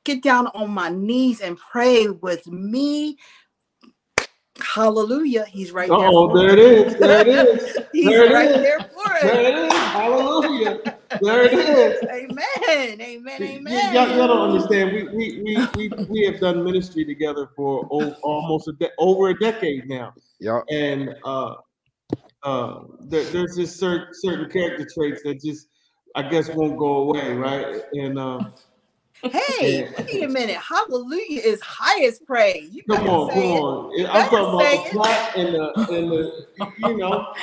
Get 0.04 0.24
down 0.24 0.48
on 0.48 0.72
my 0.72 0.90
knees 0.90 1.42
and 1.42 1.58
pray 1.58 2.08
with 2.08 2.48
me. 2.48 3.18
Hallelujah. 4.60 5.46
He's 5.46 5.72
right 5.72 5.90
there. 5.90 6.10
Oh, 6.10 6.36
there 6.36 6.54
it 6.54 6.60
is. 6.60 6.96
There 6.96 7.22
it 7.22 7.28
is. 7.28 7.78
He's 7.92 8.06
there 8.06 8.34
right 8.34 8.50
is. 8.50 8.62
there 8.62 8.80
for 8.80 9.14
us. 9.14 9.22
There 9.22 9.42
it 9.42 9.56
is. 9.56 9.74
Hallelujah. 9.74 10.97
There 11.22 11.44
it 11.46 11.54
is. 11.54 12.04
Amen. 12.04 13.02
Amen. 13.02 13.44
Amen. 13.44 13.94
Y'all, 13.94 14.10
y'all 14.10 14.28
don't 14.28 14.50
understand. 14.52 14.94
We, 14.94 15.04
we 15.04 15.42
we 15.44 15.68
we 15.76 16.06
we 16.08 16.26
have 16.26 16.40
done 16.40 16.64
ministry 16.64 17.06
together 17.06 17.50
for 17.56 17.86
almost 17.86 18.68
a 18.68 18.74
de- 18.74 18.92
over 18.98 19.30
a 19.30 19.40
decade 19.40 19.88
now. 19.88 20.14
Yeah. 20.40 20.62
And 20.70 21.16
uh 21.24 21.56
uh 22.44 22.80
there, 23.02 23.24
there's 23.26 23.56
just 23.56 23.80
certain 23.80 24.08
certain 24.12 24.50
character 24.50 24.88
traits 24.94 25.24
that 25.24 25.42
just 25.42 25.68
I 26.16 26.24
guess 26.24 26.50
won't 26.50 26.78
go 26.78 27.10
away, 27.10 27.34
right? 27.34 27.82
And 27.94 28.18
uh, 28.18 28.40
hey, 29.22 29.90
wait 29.98 30.24
a 30.24 30.28
minute, 30.28 30.58
Hallelujah 30.58 31.42
is 31.42 31.62
highest 31.62 32.26
praise. 32.26 32.70
You 32.72 32.84
come 32.84 33.08
on, 33.08 33.30
come 33.30 33.44
on. 33.44 34.08
I'm 34.08 34.30
talking 34.30 34.40
about 34.40 34.86
the 34.86 34.90
plot 34.92 35.38
and 35.38 35.54
the 35.54 35.96
and 35.96 36.12
the 36.12 36.48
you 36.80 36.98
know. 36.98 37.34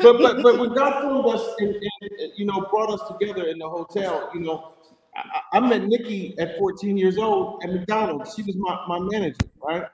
But 0.00 0.18
but 0.18 0.42
but 0.42 0.58
when 0.58 0.74
God 0.74 1.02
formed 1.02 1.34
us 1.34 1.54
and, 1.58 1.74
and 1.74 2.32
you 2.36 2.44
know 2.44 2.66
brought 2.70 2.90
us 2.90 3.00
together 3.08 3.46
in 3.48 3.58
the 3.58 3.68
hotel, 3.68 4.30
you 4.34 4.40
know, 4.40 4.74
I, 5.16 5.58
I 5.58 5.60
met 5.60 5.84
Nikki 5.84 6.38
at 6.38 6.58
14 6.58 6.96
years 6.96 7.18
old 7.18 7.62
at 7.64 7.70
McDonald's. 7.70 8.34
She 8.34 8.42
was 8.42 8.56
my, 8.56 8.78
my 8.86 8.98
manager, 9.00 9.46
right? 9.62 9.84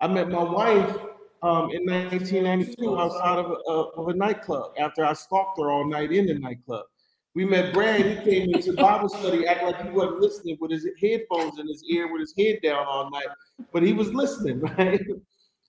I 0.00 0.06
met 0.08 0.28
my 0.28 0.42
wife 0.42 0.96
um, 1.42 1.70
in 1.72 1.84
1992 1.86 2.98
outside 2.98 3.38
of 3.38 3.50
a, 3.50 3.72
of 4.00 4.08
a 4.08 4.14
nightclub 4.14 4.72
after 4.78 5.04
I 5.04 5.12
stalked 5.12 5.58
her 5.58 5.70
all 5.70 5.88
night 5.88 6.12
in 6.12 6.26
the 6.26 6.34
nightclub. 6.34 6.86
We 7.34 7.44
met 7.46 7.72
Brad. 7.72 8.04
He 8.04 8.30
came 8.30 8.54
into 8.54 8.74
Bible 8.74 9.08
study, 9.08 9.46
act 9.46 9.64
like 9.64 9.82
he 9.82 9.88
wasn't 9.88 10.20
listening 10.20 10.58
with 10.60 10.70
his 10.70 10.86
headphones 11.00 11.58
in 11.58 11.66
his 11.66 11.82
ear, 11.88 12.12
with 12.12 12.20
his 12.20 12.34
head 12.38 12.58
down 12.62 12.84
all 12.86 13.10
night, 13.10 13.26
but 13.72 13.82
he 13.82 13.92
was 13.92 14.12
listening, 14.12 14.60
right? 14.78 15.00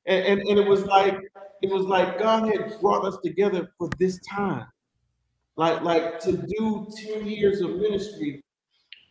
And, 0.06 0.26
and, 0.26 0.42
and 0.48 0.60
it 0.60 0.68
was 0.68 0.86
like 0.86 1.18
it 1.62 1.70
was 1.70 1.86
like 1.86 2.20
God 2.20 2.48
had 2.48 2.80
brought 2.82 3.06
us 3.06 3.18
together 3.24 3.70
for 3.78 3.90
this 3.98 4.20
time, 4.28 4.68
like 5.56 5.82
like 5.82 6.20
to 6.22 6.34
do 6.34 6.88
ten 7.06 7.26
years 7.26 7.62
of 7.62 7.76
ministry. 7.76 8.44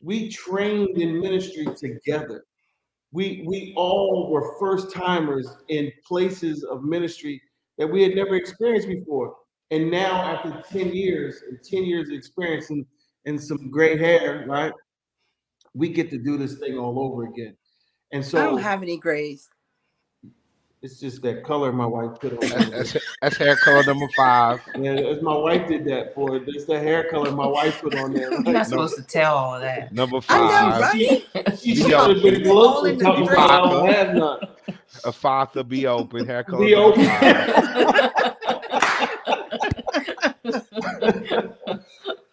We 0.02 0.28
trained 0.28 0.98
in 0.98 1.20
ministry 1.20 1.66
together. 1.78 2.44
We 3.12 3.44
we 3.46 3.72
all 3.76 4.30
were 4.30 4.58
first 4.58 4.92
timers 4.92 5.48
in 5.68 5.90
places 6.06 6.64
of 6.64 6.84
ministry 6.84 7.40
that 7.78 7.86
we 7.86 8.02
had 8.02 8.14
never 8.14 8.34
experienced 8.34 8.88
before. 8.88 9.34
And 9.72 9.90
now, 9.90 10.20
after 10.22 10.62
10 10.70 10.92
years 10.92 11.42
and 11.48 11.58
10 11.62 11.84
years 11.84 12.08
of 12.08 12.14
experience 12.14 12.68
and, 12.68 12.84
and 13.24 13.42
some 13.42 13.70
gray 13.70 13.96
hair, 13.96 14.44
right? 14.46 14.72
We 15.72 15.88
get 15.88 16.10
to 16.10 16.18
do 16.18 16.36
this 16.36 16.58
thing 16.58 16.76
all 16.76 17.00
over 17.00 17.24
again. 17.24 17.56
And 18.12 18.22
so 18.22 18.38
I 18.38 18.44
don't 18.44 18.60
have 18.60 18.82
any 18.82 18.98
grays. 18.98 19.48
It's 20.82 20.98
just 20.98 21.22
that 21.22 21.44
color 21.44 21.70
my 21.72 21.86
wife 21.86 22.18
put 22.18 22.32
on. 22.32 22.40
That's, 22.40 22.92
that's, 22.92 22.96
that's 23.20 23.36
hair 23.36 23.54
color 23.54 23.84
number 23.84 24.08
five. 24.16 24.60
Yeah, 24.74 24.94
it's 24.94 25.22
my 25.22 25.36
wife 25.36 25.68
did 25.68 25.84
that 25.84 26.12
for 26.12 26.34
it. 26.34 26.42
It's 26.48 26.64
the 26.64 26.80
hair 26.80 27.08
color 27.08 27.30
my 27.30 27.46
wife 27.46 27.80
put 27.80 27.94
on 27.94 28.12
there. 28.12 28.32
You're 28.32 28.42
not 28.42 28.66
supposed 28.66 28.96
to 28.96 29.02
tell 29.04 29.36
all 29.36 29.54
of 29.54 29.60
that. 29.62 29.92
Number 29.92 30.20
five. 30.20 30.42
I 30.42 30.48
five. 30.48 30.80
know, 30.80 30.80
right? 30.80 31.58
She 31.60 31.74
Be 31.74 31.82
should 31.82 31.92
have 31.92 32.22
been 32.22 32.46
All 32.48 32.82
close 32.82 32.88
in 32.88 32.98
to 32.98 32.98
the 32.98 33.04
talking 33.04 33.26
drink. 33.26 33.38
about 33.38 33.50
I 33.52 33.70
don't 33.70 33.92
have 33.92 34.14
none. 34.16 34.40
A 35.04 35.12
five 35.12 35.52
to 35.52 35.62
be 35.62 35.86
open. 35.86 36.26
Hair 36.26 36.42
color 36.44 36.64
Be 36.64 36.74
open. 36.74 37.04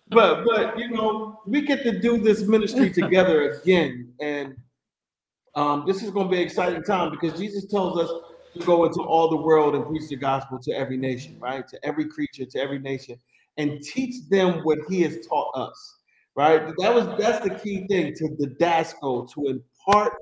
but 0.10 0.44
but 0.44 0.79
you 0.79 0.89
know 0.89 1.39
we 1.46 1.62
get 1.62 1.84
to 1.84 2.00
do 2.00 2.18
this 2.18 2.41
ministry 2.41 2.89
together 2.91 3.51
again 3.51 4.12
and 4.20 4.56
um, 5.56 5.84
this 5.86 6.01
is 6.03 6.10
going 6.10 6.27
to 6.27 6.32
be 6.32 6.38
an 6.38 6.44
exciting 6.44 6.82
time 6.84 7.12
because 7.12 7.38
jesus 7.39 7.65
tells 7.68 7.98
us 8.00 8.10
to 8.58 8.65
go 8.65 8.86
into 8.86 9.01
all 9.01 9.29
the 9.29 9.38
world 9.38 9.75
and 9.75 9.86
preach 9.86 10.08
the 10.10 10.15
gospel 10.15 10.60
to 10.60 10.72
every 10.72 10.98
nation 10.98 11.38
right? 11.39 11.68
To 11.68 11.79
every 11.86 12.06
creature 12.06 12.46
to 12.46 12.60
every 12.60 12.79
nation 12.79 13.18
and 13.58 13.82
teach 13.82 14.27
them 14.29 14.60
what 14.63 14.79
he 14.89 15.01
has 15.01 15.25
taught 15.27 15.51
us 15.56 15.98
right? 16.36 16.68
That 16.77 16.94
was 16.94 17.06
that's 17.18 17.44
the 17.44 17.56
key 17.56 17.86
thing 17.88 18.13
to 18.15 18.29
the 18.38 18.48
dasco 18.60 19.32
to 19.34 19.48
impart 19.48 20.13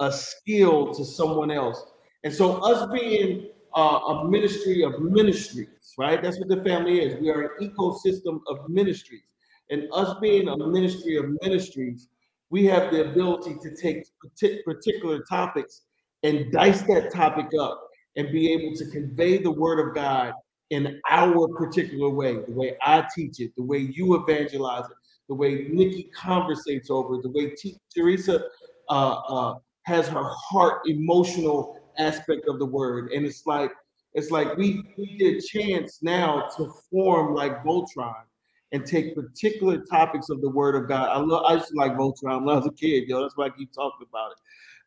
a 0.00 0.12
skill 0.12 0.92
to 0.94 1.04
someone 1.04 1.50
else. 1.50 1.84
And 2.24 2.32
so 2.32 2.56
us 2.64 2.88
being 2.92 3.48
uh, 3.76 3.80
a 3.80 4.28
ministry 4.28 4.82
of 4.82 5.00
ministries 5.00 5.68
right? 5.98 6.22
That's 6.22 6.38
what 6.38 6.48
the 6.48 6.62
family 6.62 7.00
is. 7.00 7.20
We 7.20 7.30
are 7.30 7.42
an 7.42 7.68
ecosystem 7.68 8.40
of 8.48 8.68
ministries. 8.68 9.22
And 9.70 9.88
us 9.92 10.16
being 10.20 10.48
a 10.48 10.56
ministry 10.56 11.16
of 11.16 11.26
ministries, 11.42 12.08
we 12.50 12.64
have 12.66 12.92
the 12.92 13.10
ability 13.10 13.56
to 13.62 13.74
take 13.74 14.04
partic- 14.24 14.62
particular 14.64 15.24
topics 15.28 15.82
and 16.26 16.50
dice 16.50 16.82
that 16.82 17.12
topic 17.12 17.46
up 17.60 17.88
and 18.16 18.32
be 18.32 18.52
able 18.52 18.74
to 18.76 18.90
convey 18.90 19.38
the 19.38 19.50
word 19.50 19.78
of 19.86 19.94
God 19.94 20.32
in 20.70 21.00
our 21.08 21.48
particular 21.48 22.10
way, 22.10 22.34
the 22.46 22.52
way 22.52 22.76
I 22.82 23.06
teach 23.14 23.38
it, 23.38 23.54
the 23.56 23.62
way 23.62 23.78
you 23.78 24.16
evangelize 24.16 24.86
it, 24.86 24.96
the 25.28 25.34
way 25.34 25.68
Nikki 25.70 26.10
conversates 26.14 26.90
over 26.90 27.16
it, 27.16 27.22
the 27.22 27.30
way 27.30 27.50
T- 27.50 27.78
Teresa 27.94 28.46
uh, 28.88 29.20
uh, 29.28 29.54
has 29.82 30.08
her 30.08 30.24
heart 30.24 30.82
emotional 30.86 31.78
aspect 31.98 32.48
of 32.48 32.58
the 32.58 32.66
word. 32.66 33.12
And 33.12 33.24
it's 33.24 33.46
like, 33.46 33.70
it's 34.14 34.32
like 34.32 34.56
we, 34.56 34.82
we 34.98 35.16
get 35.18 35.36
a 35.36 35.40
chance 35.40 36.00
now 36.02 36.48
to 36.56 36.72
form 36.90 37.34
like 37.34 37.62
Voltron 37.62 38.24
and 38.72 38.84
take 38.84 39.14
particular 39.14 39.78
topics 39.78 40.28
of 40.30 40.40
the 40.40 40.50
Word 40.50 40.74
of 40.74 40.88
God. 40.88 41.08
I 41.08 41.18
love. 41.18 41.44
I 41.46 41.54
used 41.54 41.68
to 41.68 41.76
like 41.76 41.92
Voltron 41.92 42.44
when 42.44 42.48
I 42.48 42.58
was 42.58 42.66
a 42.66 42.72
kid, 42.72 43.04
yo. 43.08 43.22
That's 43.22 43.36
why 43.36 43.46
I 43.46 43.50
keep 43.50 43.72
talking 43.72 44.06
about 44.08 44.32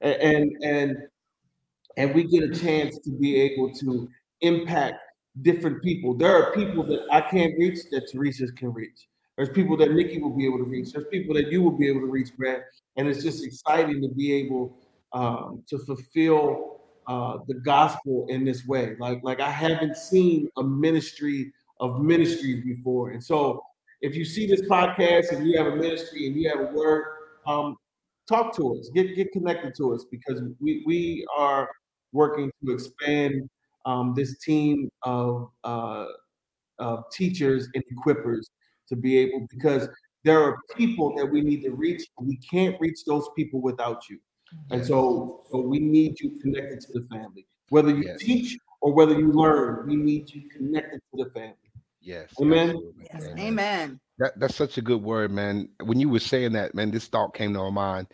it. 0.01 0.21
And 0.21 0.51
and 0.63 0.97
and 1.97 2.13
we 2.13 2.23
get 2.23 2.43
a 2.43 2.49
chance 2.49 2.97
to 2.99 3.11
be 3.11 3.39
able 3.41 3.73
to 3.75 4.09
impact 4.41 4.99
different 5.41 5.81
people. 5.83 6.13
There 6.13 6.35
are 6.35 6.53
people 6.53 6.83
that 6.83 7.05
I 7.11 7.21
can't 7.21 7.53
reach 7.57 7.79
that 7.91 8.11
Teresa 8.11 8.47
can 8.53 8.73
reach. 8.73 9.07
There's 9.37 9.49
people 9.49 9.77
that 9.77 9.93
Nikki 9.93 10.19
will 10.19 10.35
be 10.35 10.45
able 10.45 10.57
to 10.57 10.65
reach. 10.65 10.91
There's 10.91 11.07
people 11.07 11.33
that 11.35 11.49
you 11.51 11.61
will 11.61 11.77
be 11.77 11.87
able 11.87 12.01
to 12.01 12.07
reach, 12.07 12.35
Brad. 12.37 12.63
And 12.97 13.07
it's 13.07 13.23
just 13.23 13.43
exciting 13.43 14.01
to 14.01 14.09
be 14.09 14.33
able 14.33 14.75
um, 15.13 15.63
to 15.69 15.79
fulfill 15.79 16.81
uh, 17.07 17.39
the 17.47 17.55
gospel 17.55 18.25
in 18.29 18.45
this 18.45 18.67
way. 18.67 18.95
Like 18.99 19.23
like 19.23 19.39
I 19.39 19.49
haven't 19.49 19.97
seen 19.97 20.49
a 20.57 20.63
ministry 20.63 21.51
of 21.79 22.01
ministries 22.01 22.63
before, 22.63 23.11
and 23.11 23.23
so 23.23 23.63
if 24.01 24.15
you 24.15 24.23
see 24.23 24.45
this 24.45 24.61
podcast 24.61 25.31
and 25.31 25.47
you 25.47 25.57
have 25.57 25.67
a 25.67 25.75
ministry 25.75 26.27
and 26.27 26.35
you 26.35 26.49
have 26.49 26.59
a 26.59 26.73
word, 26.73 27.05
um, 27.47 27.77
talk 28.29 28.55
to 28.55 28.75
us, 28.75 28.89
get 28.93 29.15
get 29.15 29.31
connected 29.31 29.73
to 29.77 29.93
us 29.93 30.05
because 30.09 30.41
we 30.59 30.83
we 30.85 31.25
are 31.37 31.69
working 32.11 32.51
to 32.63 32.71
expand 32.71 33.49
um, 33.85 34.13
this 34.15 34.37
team 34.39 34.89
of 35.03 35.49
uh, 35.63 36.05
of 36.77 37.03
teachers 37.11 37.67
and 37.73 37.83
equippers 37.91 38.43
to 38.87 38.95
be 38.95 39.17
able 39.17 39.47
because 39.49 39.89
there 40.23 40.41
are 40.41 40.57
people 40.75 41.15
that 41.17 41.25
we 41.25 41.41
need 41.41 41.63
to 41.63 41.71
reach. 41.71 42.03
We 42.21 42.37
can't 42.37 42.79
reach 42.79 42.99
those 43.05 43.27
people 43.35 43.61
without 43.61 44.07
you, 44.09 44.19
and 44.69 44.85
so 44.85 45.43
so 45.51 45.61
we 45.61 45.79
need 45.79 46.19
you 46.19 46.37
connected 46.41 46.81
to 46.81 46.99
the 46.99 47.07
family. 47.07 47.45
Whether 47.69 47.89
you 47.95 48.03
Yes. 48.03 48.19
teach 48.19 48.57
or 48.81 48.93
whether 48.93 49.17
you 49.17 49.31
learn, 49.31 49.87
we 49.87 49.95
need 49.95 50.29
you 50.33 50.49
connected 50.49 51.01
to 51.11 51.23
the 51.23 51.29
family. 51.31 51.68
Yes. 52.09 52.33
Amen. 52.41 52.75
Yes, 53.13 53.27
Amen. 53.27 53.37
amen. 53.37 53.99
That 54.17 54.39
that's 54.39 54.55
such 54.55 54.79
a 54.79 54.81
good 54.81 55.03
word, 55.03 55.29
man. 55.29 55.69
When 55.83 55.99
you 55.99 56.09
were 56.09 56.19
saying 56.19 56.53
that, 56.53 56.73
man, 56.73 56.89
this 56.89 57.05
thought 57.05 57.35
came 57.35 57.53
to 57.53 57.59
my 57.59 57.69
mind. 57.69 58.07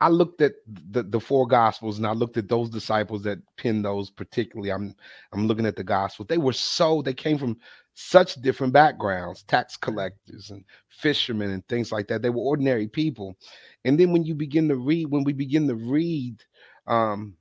I 0.00 0.08
looked 0.08 0.40
at 0.40 0.54
the, 0.90 1.02
the 1.02 1.20
four 1.20 1.46
gospels 1.46 1.98
and 1.98 2.06
I 2.06 2.12
looked 2.12 2.38
at 2.38 2.48
those 2.48 2.70
disciples 2.70 3.22
that 3.24 3.38
penned 3.58 3.84
those 3.84 4.08
particularly. 4.08 4.72
I'm 4.72 4.94
I'm 5.34 5.46
looking 5.46 5.66
at 5.66 5.76
the 5.76 5.84
gospels. 5.84 6.28
They 6.28 6.38
were 6.38 6.54
so 6.54 7.02
they 7.02 7.12
came 7.12 7.36
from 7.36 7.58
such 7.92 8.36
different 8.36 8.72
backgrounds, 8.72 9.42
tax 9.42 9.76
collectors 9.76 10.50
and 10.50 10.64
fishermen 10.88 11.50
and 11.50 11.68
things 11.68 11.92
like 11.92 12.08
that. 12.08 12.22
They 12.22 12.30
were 12.30 12.40
ordinary 12.40 12.88
people. 12.88 13.36
And 13.84 14.00
then 14.00 14.12
when 14.12 14.24
you 14.24 14.34
begin 14.34 14.66
to 14.70 14.76
read, 14.76 15.08
when 15.10 15.24
we 15.24 15.34
begin 15.34 15.68
to 15.68 15.74
read 15.74 16.42
um 16.86 17.36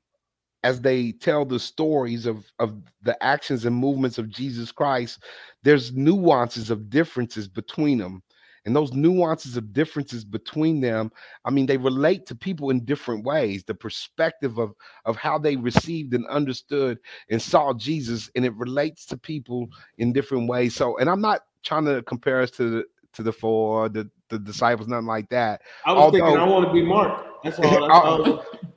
as 0.63 0.82
they 0.82 1.12
tell 1.13 1.45
the 1.45 1.60
stories 1.60 2.26
of 2.26 2.52
of 2.60 2.76
the 3.02 3.21
actions 3.24 3.65
and 3.65 3.76
movements 3.76 4.17
of 4.17 4.30
Jesus 4.30 4.71
Christ, 4.71 5.24
there's 5.63 5.93
nuances 5.93 6.69
of 6.69 6.89
differences 6.89 7.47
between 7.47 7.97
them. 7.97 8.21
And 8.63 8.76
those 8.76 8.93
nuances 8.93 9.58
of 9.58 9.74
differences 9.74 10.24
between 10.24 10.82
them, 10.82 11.12
I 11.45 11.50
mean, 11.50 11.65
they 11.65 11.78
relate 11.78 12.28
to 12.28 12.36
people 12.36 12.69
in 12.69 12.86
different 12.86 13.26
ways. 13.26 13.63
The 13.63 13.74
perspective 13.74 14.60
of 14.60 14.74
of 15.06 15.15
how 15.17 15.39
they 15.39 15.56
received 15.56 16.13
and 16.13 16.28
understood 16.28 17.00
and 17.30 17.41
saw 17.41 17.74
Jesus, 17.74 18.30
and 18.36 18.45
it 18.45 18.54
relates 18.56 19.06
to 19.08 19.17
people 19.17 19.67
in 19.97 20.13
different 20.13 20.47
ways. 20.47 20.76
So, 20.76 20.97
and 21.00 21.10
I'm 21.10 21.21
not 21.21 21.41
trying 21.63 21.86
to 21.86 22.04
compare 22.04 22.41
us 22.41 22.52
to 22.52 22.69
the 22.69 22.86
to 23.13 23.24
the 23.24 23.34
four, 23.34 23.89
the 23.89 24.10
the 24.30 24.38
disciples, 24.38 24.88
nothing 24.88 25.08
like 25.08 25.30
that. 25.30 25.62
I 25.84 25.93
was 25.93 26.12
thinking 26.12 26.38
I 26.38 26.43
want 26.43 26.67
to 26.67 26.74
be 26.74 26.84
Mark. 26.84 27.31
That's 27.44 27.60
all. 27.60 27.82
That's 27.82 28.00
all. 28.00 28.22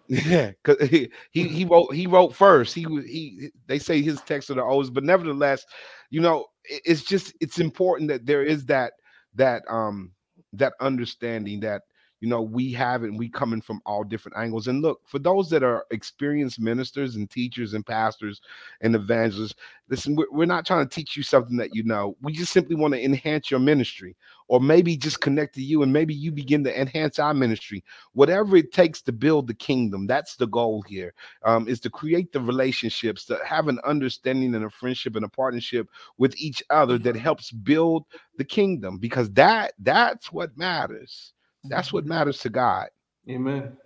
Yeah, 0.08 0.52
because 0.62 0.88
he, 0.88 1.10
he 1.30 1.48
he 1.48 1.64
wrote 1.64 1.94
he 1.94 2.06
wrote 2.06 2.34
first. 2.34 2.74
He 2.74 2.82
he 3.06 3.50
they 3.66 3.78
say 3.78 4.02
his 4.02 4.20
texts 4.22 4.50
are 4.50 4.54
the 4.54 4.62
oldest, 4.62 4.92
but 4.94 5.04
nevertheless, 5.04 5.64
you 6.10 6.20
know, 6.20 6.46
it- 6.64 6.82
it's 6.84 7.02
just 7.02 7.34
it's 7.40 7.58
important 7.58 8.08
that 8.10 8.26
there 8.26 8.42
is 8.42 8.66
that 8.66 8.92
that 9.34 9.62
um 9.70 10.12
that 10.52 10.74
understanding 10.80 11.60
that 11.60 11.82
you 12.24 12.30
know 12.30 12.42
we 12.42 12.72
have 12.72 13.04
it 13.04 13.10
and 13.10 13.18
we 13.18 13.28
coming 13.28 13.60
from 13.60 13.82
all 13.86 14.04
different 14.04 14.38
angles. 14.38 14.68
And 14.68 14.82
look, 14.82 15.00
for 15.06 15.18
those 15.20 15.50
that 15.50 15.62
are 15.62 15.86
experienced 15.90 16.60
ministers 16.60 17.16
and 17.16 17.30
teachers 17.30 17.74
and 17.74 17.86
pastors 17.86 18.40
and 18.80 18.94
evangelists, 18.96 19.54
listen, 19.90 20.16
we're, 20.16 20.30
we're 20.32 20.46
not 20.46 20.66
trying 20.66 20.88
to 20.88 20.94
teach 20.94 21.16
you 21.16 21.22
something 21.22 21.56
that 21.58 21.74
you 21.74 21.84
know. 21.84 22.16
We 22.22 22.32
just 22.32 22.52
simply 22.52 22.76
want 22.76 22.94
to 22.94 23.04
enhance 23.04 23.50
your 23.50 23.60
ministry, 23.60 24.16
or 24.48 24.60
maybe 24.60 24.96
just 24.96 25.20
connect 25.20 25.54
to 25.56 25.62
you, 25.62 25.82
and 25.82 25.92
maybe 25.92 26.14
you 26.14 26.32
begin 26.32 26.64
to 26.64 26.80
enhance 26.80 27.18
our 27.18 27.34
ministry 27.34 27.82
whatever 28.14 28.56
it 28.56 28.72
takes 28.72 29.02
to 29.02 29.12
build 29.12 29.46
the 29.46 29.54
kingdom 29.54 30.06
that's 30.06 30.36
the 30.36 30.46
goal 30.48 30.82
here 30.88 31.14
um, 31.44 31.68
is 31.68 31.80
to 31.80 31.90
create 31.90 32.32
the 32.32 32.40
relationships 32.40 33.24
to 33.24 33.38
have 33.46 33.68
an 33.68 33.78
understanding 33.84 34.54
and 34.54 34.64
a 34.64 34.70
friendship 34.70 35.16
and 35.16 35.24
a 35.24 35.28
partnership 35.28 35.88
with 36.18 36.34
each 36.36 36.62
other 36.70 36.98
that 36.98 37.16
helps 37.16 37.52
build 37.52 38.04
the 38.38 38.44
kingdom 38.44 38.98
because 38.98 39.30
that 39.32 39.74
that's 39.80 40.32
what 40.32 40.56
matters 40.58 41.34
that's 41.64 41.92
what 41.92 42.04
matters 42.04 42.38
to 42.38 42.48
god 42.48 42.88
Amen. 43.28 43.76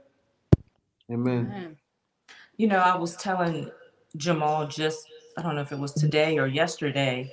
Amen. 1.10 1.46
Amen. 1.46 1.76
You 2.56 2.66
know, 2.66 2.78
I 2.78 2.96
was 2.96 3.16
telling 3.16 3.70
Jamal 4.16 4.66
just, 4.66 5.06
I 5.36 5.42
don't 5.42 5.54
know 5.54 5.60
if 5.60 5.70
it 5.70 5.78
was 5.78 5.92
today 5.92 6.38
or 6.38 6.46
yesterday, 6.46 7.32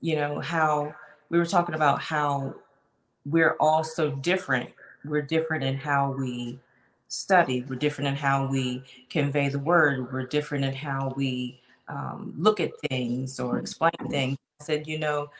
you 0.00 0.16
know, 0.16 0.38
how 0.38 0.94
we 1.28 1.38
were 1.38 1.46
talking 1.46 1.74
about 1.74 2.00
how 2.00 2.54
we're 3.26 3.56
all 3.58 3.82
so 3.82 4.12
different. 4.12 4.70
We're 5.04 5.22
different 5.22 5.64
in 5.64 5.76
how 5.76 6.12
we 6.12 6.60
study, 7.08 7.64
we're 7.68 7.76
different 7.76 8.08
in 8.08 8.16
how 8.16 8.46
we 8.46 8.84
convey 9.10 9.48
the 9.48 9.58
word, 9.58 10.12
we're 10.12 10.26
different 10.26 10.64
in 10.64 10.72
how 10.72 11.12
we 11.16 11.60
um, 11.88 12.32
look 12.36 12.60
at 12.60 12.70
things 12.88 13.40
or 13.40 13.58
explain 13.58 13.92
things. 14.08 14.38
I 14.60 14.64
said, 14.64 14.86
you 14.86 14.98
know, 14.98 15.30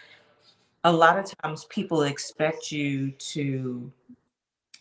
a 0.83 0.93
lot 0.93 1.19
of 1.19 1.33
times 1.41 1.65
people 1.67 2.03
expect 2.03 2.73
you 2.73 3.13
to 3.13 3.91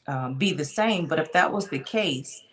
um, 0.08 0.36
be 0.36 0.54
the 0.54 0.66
same, 0.66 1.08
but 1.08 1.20
if 1.20 1.32
that 1.34 1.52
was 1.52 1.68
the 1.68 1.80
case, 1.80 2.44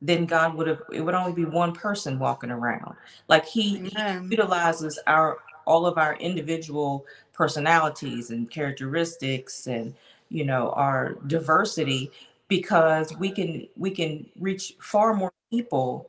then 0.00 0.26
God 0.26 0.54
would 0.54 0.66
have 0.68 0.82
it 0.92 1.00
would 1.00 1.14
only 1.14 1.32
be 1.32 1.44
one 1.44 1.72
person 1.72 2.18
walking 2.18 2.50
around. 2.50 2.94
Like 3.28 3.46
he, 3.46 3.78
he 3.78 3.96
utilizes 4.30 4.98
our 5.06 5.38
all 5.66 5.86
of 5.86 5.98
our 5.98 6.14
individual 6.16 7.04
personalities 7.32 8.30
and 8.30 8.50
characteristics 8.50 9.66
and 9.66 9.94
you 10.28 10.44
know 10.44 10.70
our 10.70 11.14
diversity 11.26 12.10
because 12.48 13.16
we 13.16 13.30
can 13.30 13.68
we 13.76 13.90
can 13.90 14.26
reach 14.38 14.74
far 14.80 15.14
more 15.14 15.32
people 15.50 16.08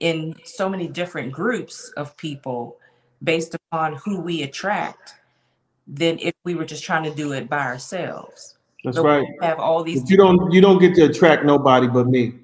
in 0.00 0.34
so 0.44 0.68
many 0.68 0.86
different 0.86 1.32
groups 1.32 1.90
of 1.96 2.16
people 2.16 2.76
based 3.22 3.54
upon 3.54 3.94
who 3.94 4.20
we 4.20 4.42
attract 4.42 5.14
than 5.86 6.18
if 6.18 6.34
we 6.44 6.54
were 6.54 6.64
just 6.64 6.84
trying 6.84 7.04
to 7.04 7.14
do 7.14 7.32
it 7.32 7.48
by 7.48 7.60
ourselves. 7.60 8.55
That's 8.86 8.98
But 8.98 9.04
right. 9.04 9.26
have 9.42 9.58
all 9.58 9.82
these 9.82 10.00
But 10.02 10.10
you 10.10 10.16
don't 10.16 10.52
you 10.52 10.60
don't 10.60 10.78
get 10.78 10.94
to 10.94 11.02
attract 11.06 11.44
nobody 11.44 11.88
but 11.88 12.06
me. 12.06 12.34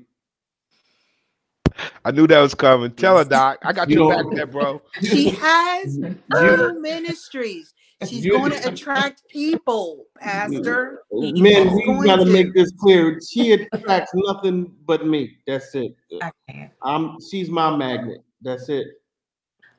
I 2.04 2.10
knew 2.10 2.26
that 2.26 2.40
was 2.40 2.52
coming. 2.52 2.90
Tell 2.90 3.16
her, 3.16 3.24
Doc. 3.24 3.58
I 3.62 3.72
got 3.72 3.88
You 3.88 4.00
your 4.08 4.12
back 4.16 4.24
there, 4.34 4.46
bro. 4.48 4.82
She 5.02 5.30
has 5.30 5.96
You- 5.96 6.16
two 6.36 6.80
ministries. 6.80 7.72
She's 8.08 8.24
You- 8.24 8.32
going 8.32 8.50
to 8.50 8.68
attract 8.72 9.22
people, 9.28 10.06
Pastor. 10.18 11.04
Man, 11.12 11.32
She's 11.32 11.86
we 11.86 12.06
gotta 12.06 12.24
to. 12.24 12.32
make 12.32 12.52
this 12.54 12.72
clear. 12.80 13.20
She 13.30 13.52
attracts 13.52 14.10
nothing 14.12 14.74
but 14.84 15.06
me. 15.06 15.36
That's 15.46 15.72
it. 15.76 15.94
I 16.20 16.32
can't. 16.50 16.72
I'm 16.82 17.18
she's 17.30 17.48
my 17.50 17.76
magnet. 17.76 18.18
That's 18.42 18.68
it. 18.68 18.88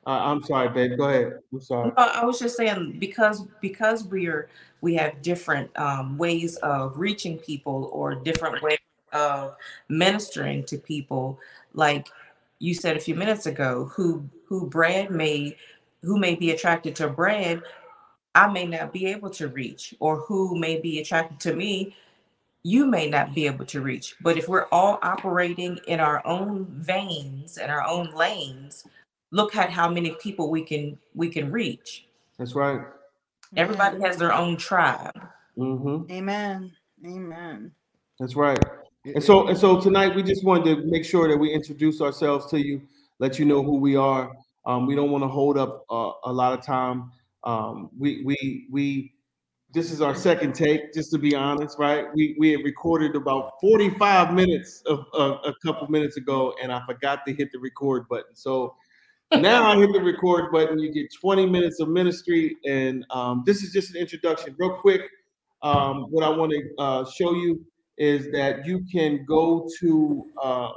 Uh, 0.06 0.10
I'm 0.10 0.42
sorry, 0.42 0.68
babe. 0.68 0.98
Go 0.98 1.08
ahead. 1.08 1.38
I'm 1.52 1.60
sorry. 1.60 1.88
No, 1.88 1.94
I 1.96 2.24
was 2.24 2.38
just 2.38 2.56
saying 2.56 2.96
because 2.98 3.46
because 3.60 4.04
we're 4.04 4.48
we 4.80 4.94
have 4.96 5.22
different 5.22 5.70
um, 5.78 6.18
ways 6.18 6.56
of 6.56 6.98
reaching 6.98 7.38
people 7.38 7.90
or 7.92 8.14
different 8.14 8.62
ways 8.62 8.78
of 9.12 9.56
ministering 9.88 10.64
to 10.64 10.76
people. 10.76 11.38
Like 11.72 12.08
you 12.58 12.74
said 12.74 12.96
a 12.96 13.00
few 13.00 13.14
minutes 13.14 13.46
ago, 13.46 13.90
who 13.94 14.28
who 14.46 14.66
Brad 14.66 15.10
may 15.10 15.56
who 16.02 16.18
may 16.18 16.34
be 16.34 16.50
attracted 16.50 16.94
to 16.96 17.08
Brad, 17.08 17.62
I 18.34 18.48
may 18.48 18.66
not 18.66 18.92
be 18.92 19.06
able 19.06 19.30
to 19.30 19.48
reach, 19.48 19.94
or 20.00 20.16
who 20.16 20.58
may 20.58 20.80
be 20.80 21.00
attracted 21.00 21.40
to 21.40 21.56
me, 21.56 21.96
you 22.62 22.86
may 22.86 23.08
not 23.08 23.34
be 23.34 23.46
able 23.46 23.64
to 23.66 23.80
reach. 23.80 24.16
But 24.20 24.36
if 24.36 24.48
we're 24.48 24.66
all 24.72 24.98
operating 25.02 25.78
in 25.86 26.00
our 26.00 26.26
own 26.26 26.66
veins 26.66 27.58
and 27.58 27.70
our 27.70 27.86
own 27.86 28.14
lanes, 28.14 28.86
look 29.34 29.56
at 29.56 29.68
how 29.68 29.90
many 29.90 30.12
people 30.22 30.48
we 30.48 30.62
can 30.62 30.96
we 31.14 31.28
can 31.28 31.50
reach. 31.50 32.06
That's 32.38 32.54
right. 32.54 32.80
Everybody 33.56 34.00
has 34.02 34.16
their 34.16 34.32
own 34.32 34.56
tribe. 34.56 35.12
hmm 35.56 36.02
Amen. 36.10 36.72
Amen. 37.04 37.72
That's 38.20 38.36
right. 38.36 38.58
And 39.04 39.22
so 39.22 39.48
and 39.48 39.58
so 39.58 39.80
tonight 39.80 40.14
we 40.14 40.22
just 40.22 40.44
wanted 40.44 40.76
to 40.76 40.86
make 40.86 41.04
sure 41.04 41.28
that 41.28 41.36
we 41.36 41.52
introduce 41.52 42.00
ourselves 42.00 42.46
to 42.52 42.64
you, 42.64 42.80
let 43.18 43.38
you 43.38 43.44
know 43.44 43.62
who 43.62 43.76
we 43.76 43.96
are. 43.96 44.32
Um, 44.66 44.86
we 44.86 44.94
don't 44.94 45.10
want 45.10 45.24
to 45.24 45.28
hold 45.28 45.58
up 45.58 45.84
uh, 45.90 46.12
a 46.24 46.32
lot 46.32 46.56
of 46.56 46.64
time. 46.64 47.10
Um, 47.42 47.90
we 47.98 48.22
we 48.24 48.68
we 48.70 49.12
this 49.74 49.90
is 49.90 50.00
our 50.00 50.14
second 50.14 50.54
take, 50.54 50.94
just 50.94 51.10
to 51.10 51.18
be 51.18 51.34
honest, 51.34 51.76
right? 51.78 52.06
We 52.14 52.36
we 52.38 52.52
had 52.52 52.62
recorded 52.64 53.16
about 53.16 53.52
45 53.60 54.32
minutes 54.32 54.82
of, 54.86 55.04
of 55.12 55.40
a 55.44 55.52
couple 55.64 55.88
minutes 55.88 56.16
ago, 56.16 56.54
and 56.62 56.72
I 56.72 56.80
forgot 56.86 57.26
to 57.26 57.34
hit 57.34 57.50
the 57.52 57.58
record 57.58 58.08
button. 58.08 58.34
So 58.34 58.76
now 59.40 59.66
I 59.66 59.76
hit 59.76 59.92
the 59.92 60.02
record 60.02 60.52
button. 60.52 60.78
You 60.78 60.92
get 60.92 61.12
20 61.20 61.46
minutes 61.46 61.80
of 61.80 61.88
ministry, 61.88 62.56
and 62.64 63.04
um, 63.10 63.42
this 63.46 63.62
is 63.62 63.72
just 63.72 63.94
an 63.94 64.00
introduction, 64.00 64.54
real 64.58 64.76
quick. 64.76 65.02
Um, 65.62 66.06
what 66.10 66.24
I 66.24 66.28
want 66.28 66.52
to 66.52 66.62
uh, 66.78 67.04
show 67.10 67.34
you 67.34 67.64
is 67.96 68.30
that 68.32 68.66
you 68.66 68.84
can 68.92 69.24
go 69.26 69.66
to 69.80 70.24
uh, 70.42 70.72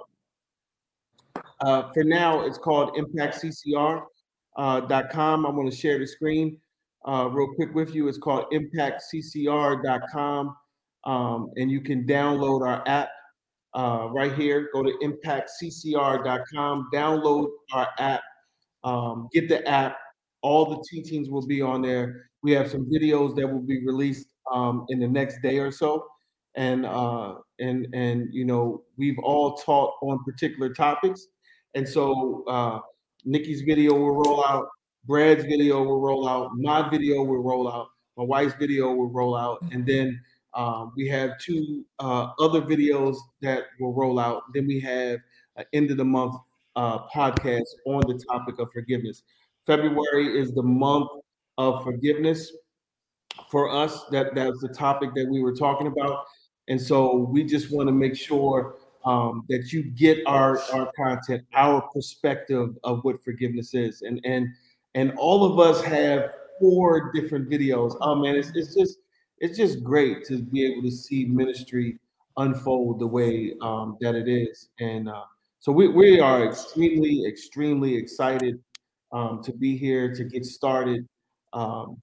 uh, 1.61 1.91
for 1.93 2.03
now 2.03 2.41
it's 2.41 2.57
called 2.57 2.95
impactccr.com. 2.95 5.45
I'm 5.45 5.55
going 5.55 5.69
to 5.69 5.75
share 5.75 5.99
the 5.99 6.07
screen 6.07 6.59
uh, 7.07 7.29
real 7.31 7.53
quick 7.55 7.73
with 7.73 7.95
you. 7.95 8.07
It's 8.07 8.17
called 8.17 8.45
impactccr.com, 8.51 10.55
um, 11.05 11.49
and 11.55 11.71
you 11.71 11.81
can 11.81 12.05
download 12.05 12.67
our 12.67 12.83
app 12.87 13.09
uh, 13.73 14.09
right 14.11 14.33
here. 14.33 14.69
Go 14.73 14.83
to 14.83 14.91
impactccr.com, 15.03 16.89
download 16.93 17.47
our 17.73 17.87
app, 17.97 18.21
um, 18.87 19.27
get 19.33 19.49
the 19.49 19.67
app. 19.67 19.97
All 20.41 20.65
the 20.65 20.83
teachings 20.89 21.29
will 21.29 21.45
be 21.45 21.61
on 21.61 21.81
there. 21.81 22.29
We 22.43 22.51
have 22.53 22.69
some 22.69 22.85
videos 22.85 23.35
that 23.35 23.47
will 23.47 23.61
be 23.61 23.85
released 23.85 24.27
um, 24.53 24.85
in 24.89 24.99
the 24.99 25.07
next 25.07 25.41
day 25.41 25.57
or 25.57 25.71
so 25.71 26.05
and 26.57 26.85
uh, 26.85 27.35
and 27.59 27.87
and 27.93 28.33
you 28.33 28.43
know 28.43 28.83
we've 28.97 29.19
all 29.19 29.55
taught 29.55 29.93
on 30.01 30.23
particular 30.25 30.73
topics, 30.73 31.27
and 31.75 31.87
so 31.87 32.43
uh, 32.47 32.79
Nikki's 33.23 33.61
video 33.61 33.93
will 33.93 34.15
roll 34.15 34.43
out, 34.45 34.67
Brad's 35.05 35.45
video 35.45 35.83
will 35.83 36.01
roll 36.01 36.27
out, 36.27 36.51
my 36.57 36.89
video 36.89 37.23
will 37.23 37.43
roll 37.43 37.71
out, 37.71 37.87
my 38.17 38.23
wife's 38.23 38.55
video 38.59 38.91
will 38.91 39.09
roll 39.09 39.35
out, 39.35 39.59
and 39.71 39.85
then 39.85 40.19
um, 40.55 40.91
we 40.97 41.07
have 41.07 41.37
two 41.39 41.85
uh, 41.99 42.31
other 42.39 42.61
videos 42.61 43.15
that 43.41 43.65
will 43.79 43.93
roll 43.93 44.19
out. 44.19 44.41
Then 44.53 44.65
we 44.65 44.79
have 44.79 45.19
an 45.57 45.65
end 45.73 45.91
of 45.91 45.97
the 45.97 46.05
month 46.05 46.35
uh, 46.77 46.99
podcast 47.13 47.65
on 47.85 48.01
the 48.07 48.23
topic 48.31 48.59
of 48.59 48.71
forgiveness. 48.71 49.23
February 49.65 50.39
is 50.39 50.53
the 50.53 50.63
month 50.63 51.09
of 51.57 51.83
forgiveness 51.83 52.53
for 53.51 53.69
us. 53.69 54.05
That 54.11 54.33
that's 54.35 54.61
the 54.61 54.69
topic 54.69 55.09
that 55.15 55.27
we 55.29 55.41
were 55.41 55.55
talking 55.55 55.87
about. 55.87 56.25
And 56.69 56.81
so 56.81 57.17
we 57.17 57.43
just 57.43 57.71
want 57.71 57.87
to 57.87 57.93
make 57.93 58.15
sure 58.15 58.75
um, 59.05 59.43
that 59.49 59.73
you 59.73 59.83
get 59.83 60.19
our 60.27 60.59
our 60.71 60.91
content, 60.95 61.43
our 61.53 61.81
perspective 61.93 62.77
of 62.83 63.03
what 63.03 63.23
forgiveness 63.23 63.73
is, 63.73 64.03
and 64.03 64.21
and 64.23 64.47
and 64.95 65.13
all 65.17 65.45
of 65.45 65.59
us 65.59 65.83
have 65.83 66.29
four 66.59 67.11
different 67.13 67.49
videos. 67.49 67.97
Oh 68.01 68.15
man, 68.15 68.35
it's 68.35 68.51
it's 68.53 68.75
just 68.75 68.99
it's 69.39 69.57
just 69.57 69.83
great 69.83 70.25
to 70.25 70.43
be 70.43 70.65
able 70.65 70.83
to 70.83 70.91
see 70.91 71.25
ministry 71.25 71.97
unfold 72.37 72.99
the 72.99 73.07
way 73.07 73.55
um, 73.61 73.97
that 74.01 74.13
it 74.13 74.27
is, 74.27 74.69
and 74.79 75.09
uh, 75.09 75.23
so 75.67 75.73
we 75.73 75.89
we 75.89 76.21
are 76.21 76.45
extremely 76.45 77.25
extremely 77.25 77.93
excited 77.93 78.57
um, 79.11 79.43
to 79.43 79.51
be 79.51 79.75
here 79.75 80.15
to 80.15 80.23
get 80.23 80.45
started 80.45 81.05
um, 81.51 82.01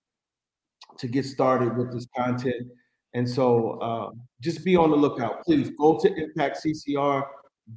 to 0.98 1.08
get 1.08 1.24
started 1.24 1.74
with 1.74 1.90
this 1.90 2.06
content. 2.14 2.68
And 3.14 3.26
so 3.26 3.78
uh, 3.80 4.10
just 4.42 4.66
be 4.66 4.76
on 4.76 4.90
the 4.90 4.96
lookout. 4.96 5.42
Please 5.44 5.70
go 5.78 5.98
to 5.98 6.14
Impact 6.14 6.60
CCR, 6.62 7.22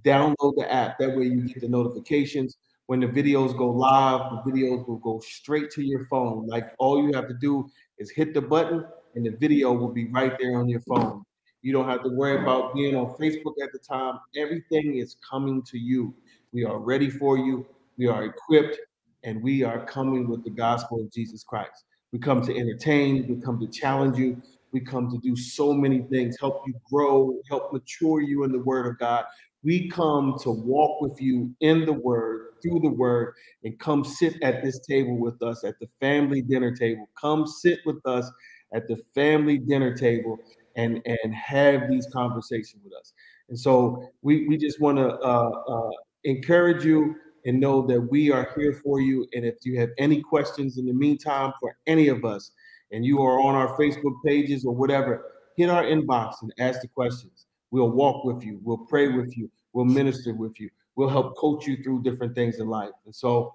download 0.04 0.56
the 0.58 0.68
app. 0.70 1.00
That 1.00 1.16
way 1.16 1.24
you 1.24 1.48
get 1.48 1.62
the 1.62 1.70
notifications. 1.70 2.58
When 2.88 3.00
the 3.00 3.08
videos 3.08 3.58
go 3.58 3.70
live, 3.70 4.30
the 4.44 4.52
videos 4.52 4.86
will 4.90 4.98
go 4.98 5.22
straight 5.22 5.72
to 5.72 5.82
your 5.82 6.06
phone. 6.08 6.48
Like 6.48 6.68
all 6.80 7.02
you 7.02 7.14
have 7.14 7.30
to 7.30 7.34
do 7.40 7.66
is 7.98 8.12
hit 8.12 8.34
the 8.34 8.42
button 8.42 8.84
and 9.16 9.26
the 9.26 9.32
video 9.32 9.72
will 9.72 9.94
be 9.94 10.10
right 10.10 10.34
there 10.38 10.60
on 10.60 10.68
your 10.68 10.82
phone. 10.82 11.24
You 11.62 11.74
don't 11.74 11.88
have 11.88 12.04
to 12.04 12.10
worry 12.10 12.42
about 12.42 12.76
being 12.76 12.96
on 12.96 13.16
Facebook 13.20 13.54
at 13.64 13.72
the 13.74 13.80
time. 13.80 14.20
Everything 14.36 14.98
is 14.98 15.18
coming 15.28 15.64
to 15.64 15.78
you. 15.78 16.14
We 16.54 16.64
are 16.64 16.80
ready 16.80 17.10
for 17.10 17.38
you. 17.38 17.66
We 17.98 18.08
are 18.08 18.26
equipped 18.26 18.80
and 19.24 19.42
we 19.42 19.64
are 19.64 19.86
coming 19.86 20.28
with 20.28 20.44
the 20.44 20.52
gospel 20.52 21.02
of 21.02 21.12
Jesus 21.12 21.44
Christ. 21.44 21.86
We 22.14 22.20
come 22.20 22.42
to 22.46 22.56
entertain, 22.56 23.28
we 23.28 23.42
come 23.42 23.60
to 23.60 23.68
challenge 23.68 24.18
you, 24.18 24.42
we 24.72 24.80
come 24.80 25.10
to 25.12 25.18
do 25.18 25.36
so 25.36 25.74
many 25.74 26.02
things, 26.04 26.38
help 26.40 26.64
you 26.68 26.74
grow, 26.90 27.36
help 27.50 27.74
mature 27.74 28.22
you 28.22 28.44
in 28.44 28.52
the 28.52 28.60
word 28.60 28.88
of 28.88 28.98
God. 29.00 29.26
We 29.64 29.90
come 29.90 30.38
to 30.42 30.52
walk 30.52 31.02
with 31.02 31.20
you 31.20 31.54
in 31.62 31.86
the 31.86 31.94
word, 31.94 32.54
through 32.62 32.80
the 32.82 32.90
word, 32.90 33.34
and 33.64 33.78
come 33.80 34.04
sit 34.04 34.42
at 34.42 34.64
this 34.64 34.80
table 34.86 35.18
with 35.18 35.42
us 35.42 35.64
at 35.64 35.80
the 35.80 35.88
family 36.00 36.42
dinner 36.42 36.76
table. 36.76 37.10
Come 37.20 37.46
sit 37.48 37.80
with 37.86 38.06
us 38.06 38.32
at 38.74 38.88
the 38.88 38.98
family 39.16 39.58
dinner 39.58 39.96
table 39.96 40.38
and, 40.78 41.02
and 41.06 41.36
have 41.36 41.90
these 41.90 42.08
conversations 42.14 42.82
with 42.84 42.94
us. 42.94 43.12
And 43.50 43.60
so 43.60 44.08
we, 44.22 44.48
we 44.48 44.58
just 44.58 44.80
want 44.80 44.98
to 44.98 45.18
uh, 45.20 45.50
uh, 45.50 45.90
encourage 46.24 46.86
you 46.86 47.16
and 47.46 47.60
know 47.60 47.86
that 47.88 48.00
we 48.00 48.32
are 48.32 48.52
here 48.56 48.74
for 48.84 49.02
you. 49.02 49.28
And 49.34 49.46
if 49.46 49.56
you 49.64 49.80
have 49.80 49.90
any 49.98 50.22
questions 50.22 50.78
in 50.78 50.86
the 50.86 50.94
meantime 50.94 51.52
for 51.60 51.76
any 51.88 52.08
of 52.08 52.24
us, 52.24 52.52
and 52.92 53.06
you 53.06 53.22
are 53.22 53.40
on 53.42 53.56
our 53.56 53.78
Facebook 53.78 54.16
pages 54.26 54.66
or 54.66 54.74
whatever, 54.74 55.26
hit 55.58 55.70
our 55.70 55.84
inbox 55.84 56.36
and 56.42 56.54
ask 56.60 56.82
the 56.82 56.88
questions. 56.88 57.48
We'll 57.72 57.92
walk 57.92 58.24
with 58.24 58.44
you. 58.44 58.60
We'll 58.64 58.86
pray 58.90 59.10
with 59.10 59.38
you. 59.38 59.50
We'll 59.74 59.86
minister 59.86 60.34
with 60.34 60.60
you. 60.60 60.70
We'll 60.96 61.10
help 61.10 61.36
coach 61.38 61.68
you 61.68 61.78
through 61.84 62.04
different 62.04 62.34
things 62.34 62.60
in 62.60 62.68
life. 62.68 62.92
And 63.06 63.14
so 63.14 63.52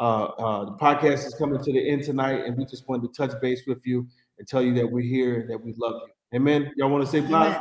uh, 0.00 0.24
uh, 0.24 0.64
the 0.66 0.72
podcast 0.72 1.26
is 1.26 1.34
coming 1.38 1.62
to 1.62 1.72
the 1.72 1.88
end 1.88 2.02
tonight, 2.02 2.44
and 2.44 2.56
we 2.56 2.64
just 2.64 2.88
wanted 2.88 3.12
to 3.12 3.26
touch 3.26 3.40
base 3.40 3.62
with 3.66 3.86
you 3.86 4.06
and 4.38 4.46
tell 4.46 4.62
you 4.62 4.74
that 4.74 4.90
we're 4.90 5.02
here 5.02 5.40
and 5.40 5.50
that 5.50 5.58
we 5.58 5.72
love 5.78 6.02
you. 6.06 6.12
Amen. 6.34 6.72
Y'all 6.76 6.90
want 6.90 7.04
to 7.04 7.10
say 7.10 7.20
bye? 7.20 7.60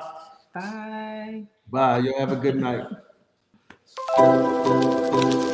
Bye. 0.54 1.48
Bye. 1.70 1.98
Y'all 2.00 2.20
have 2.20 2.32
a 2.32 2.36
good 2.36 2.56
night. 2.56 2.86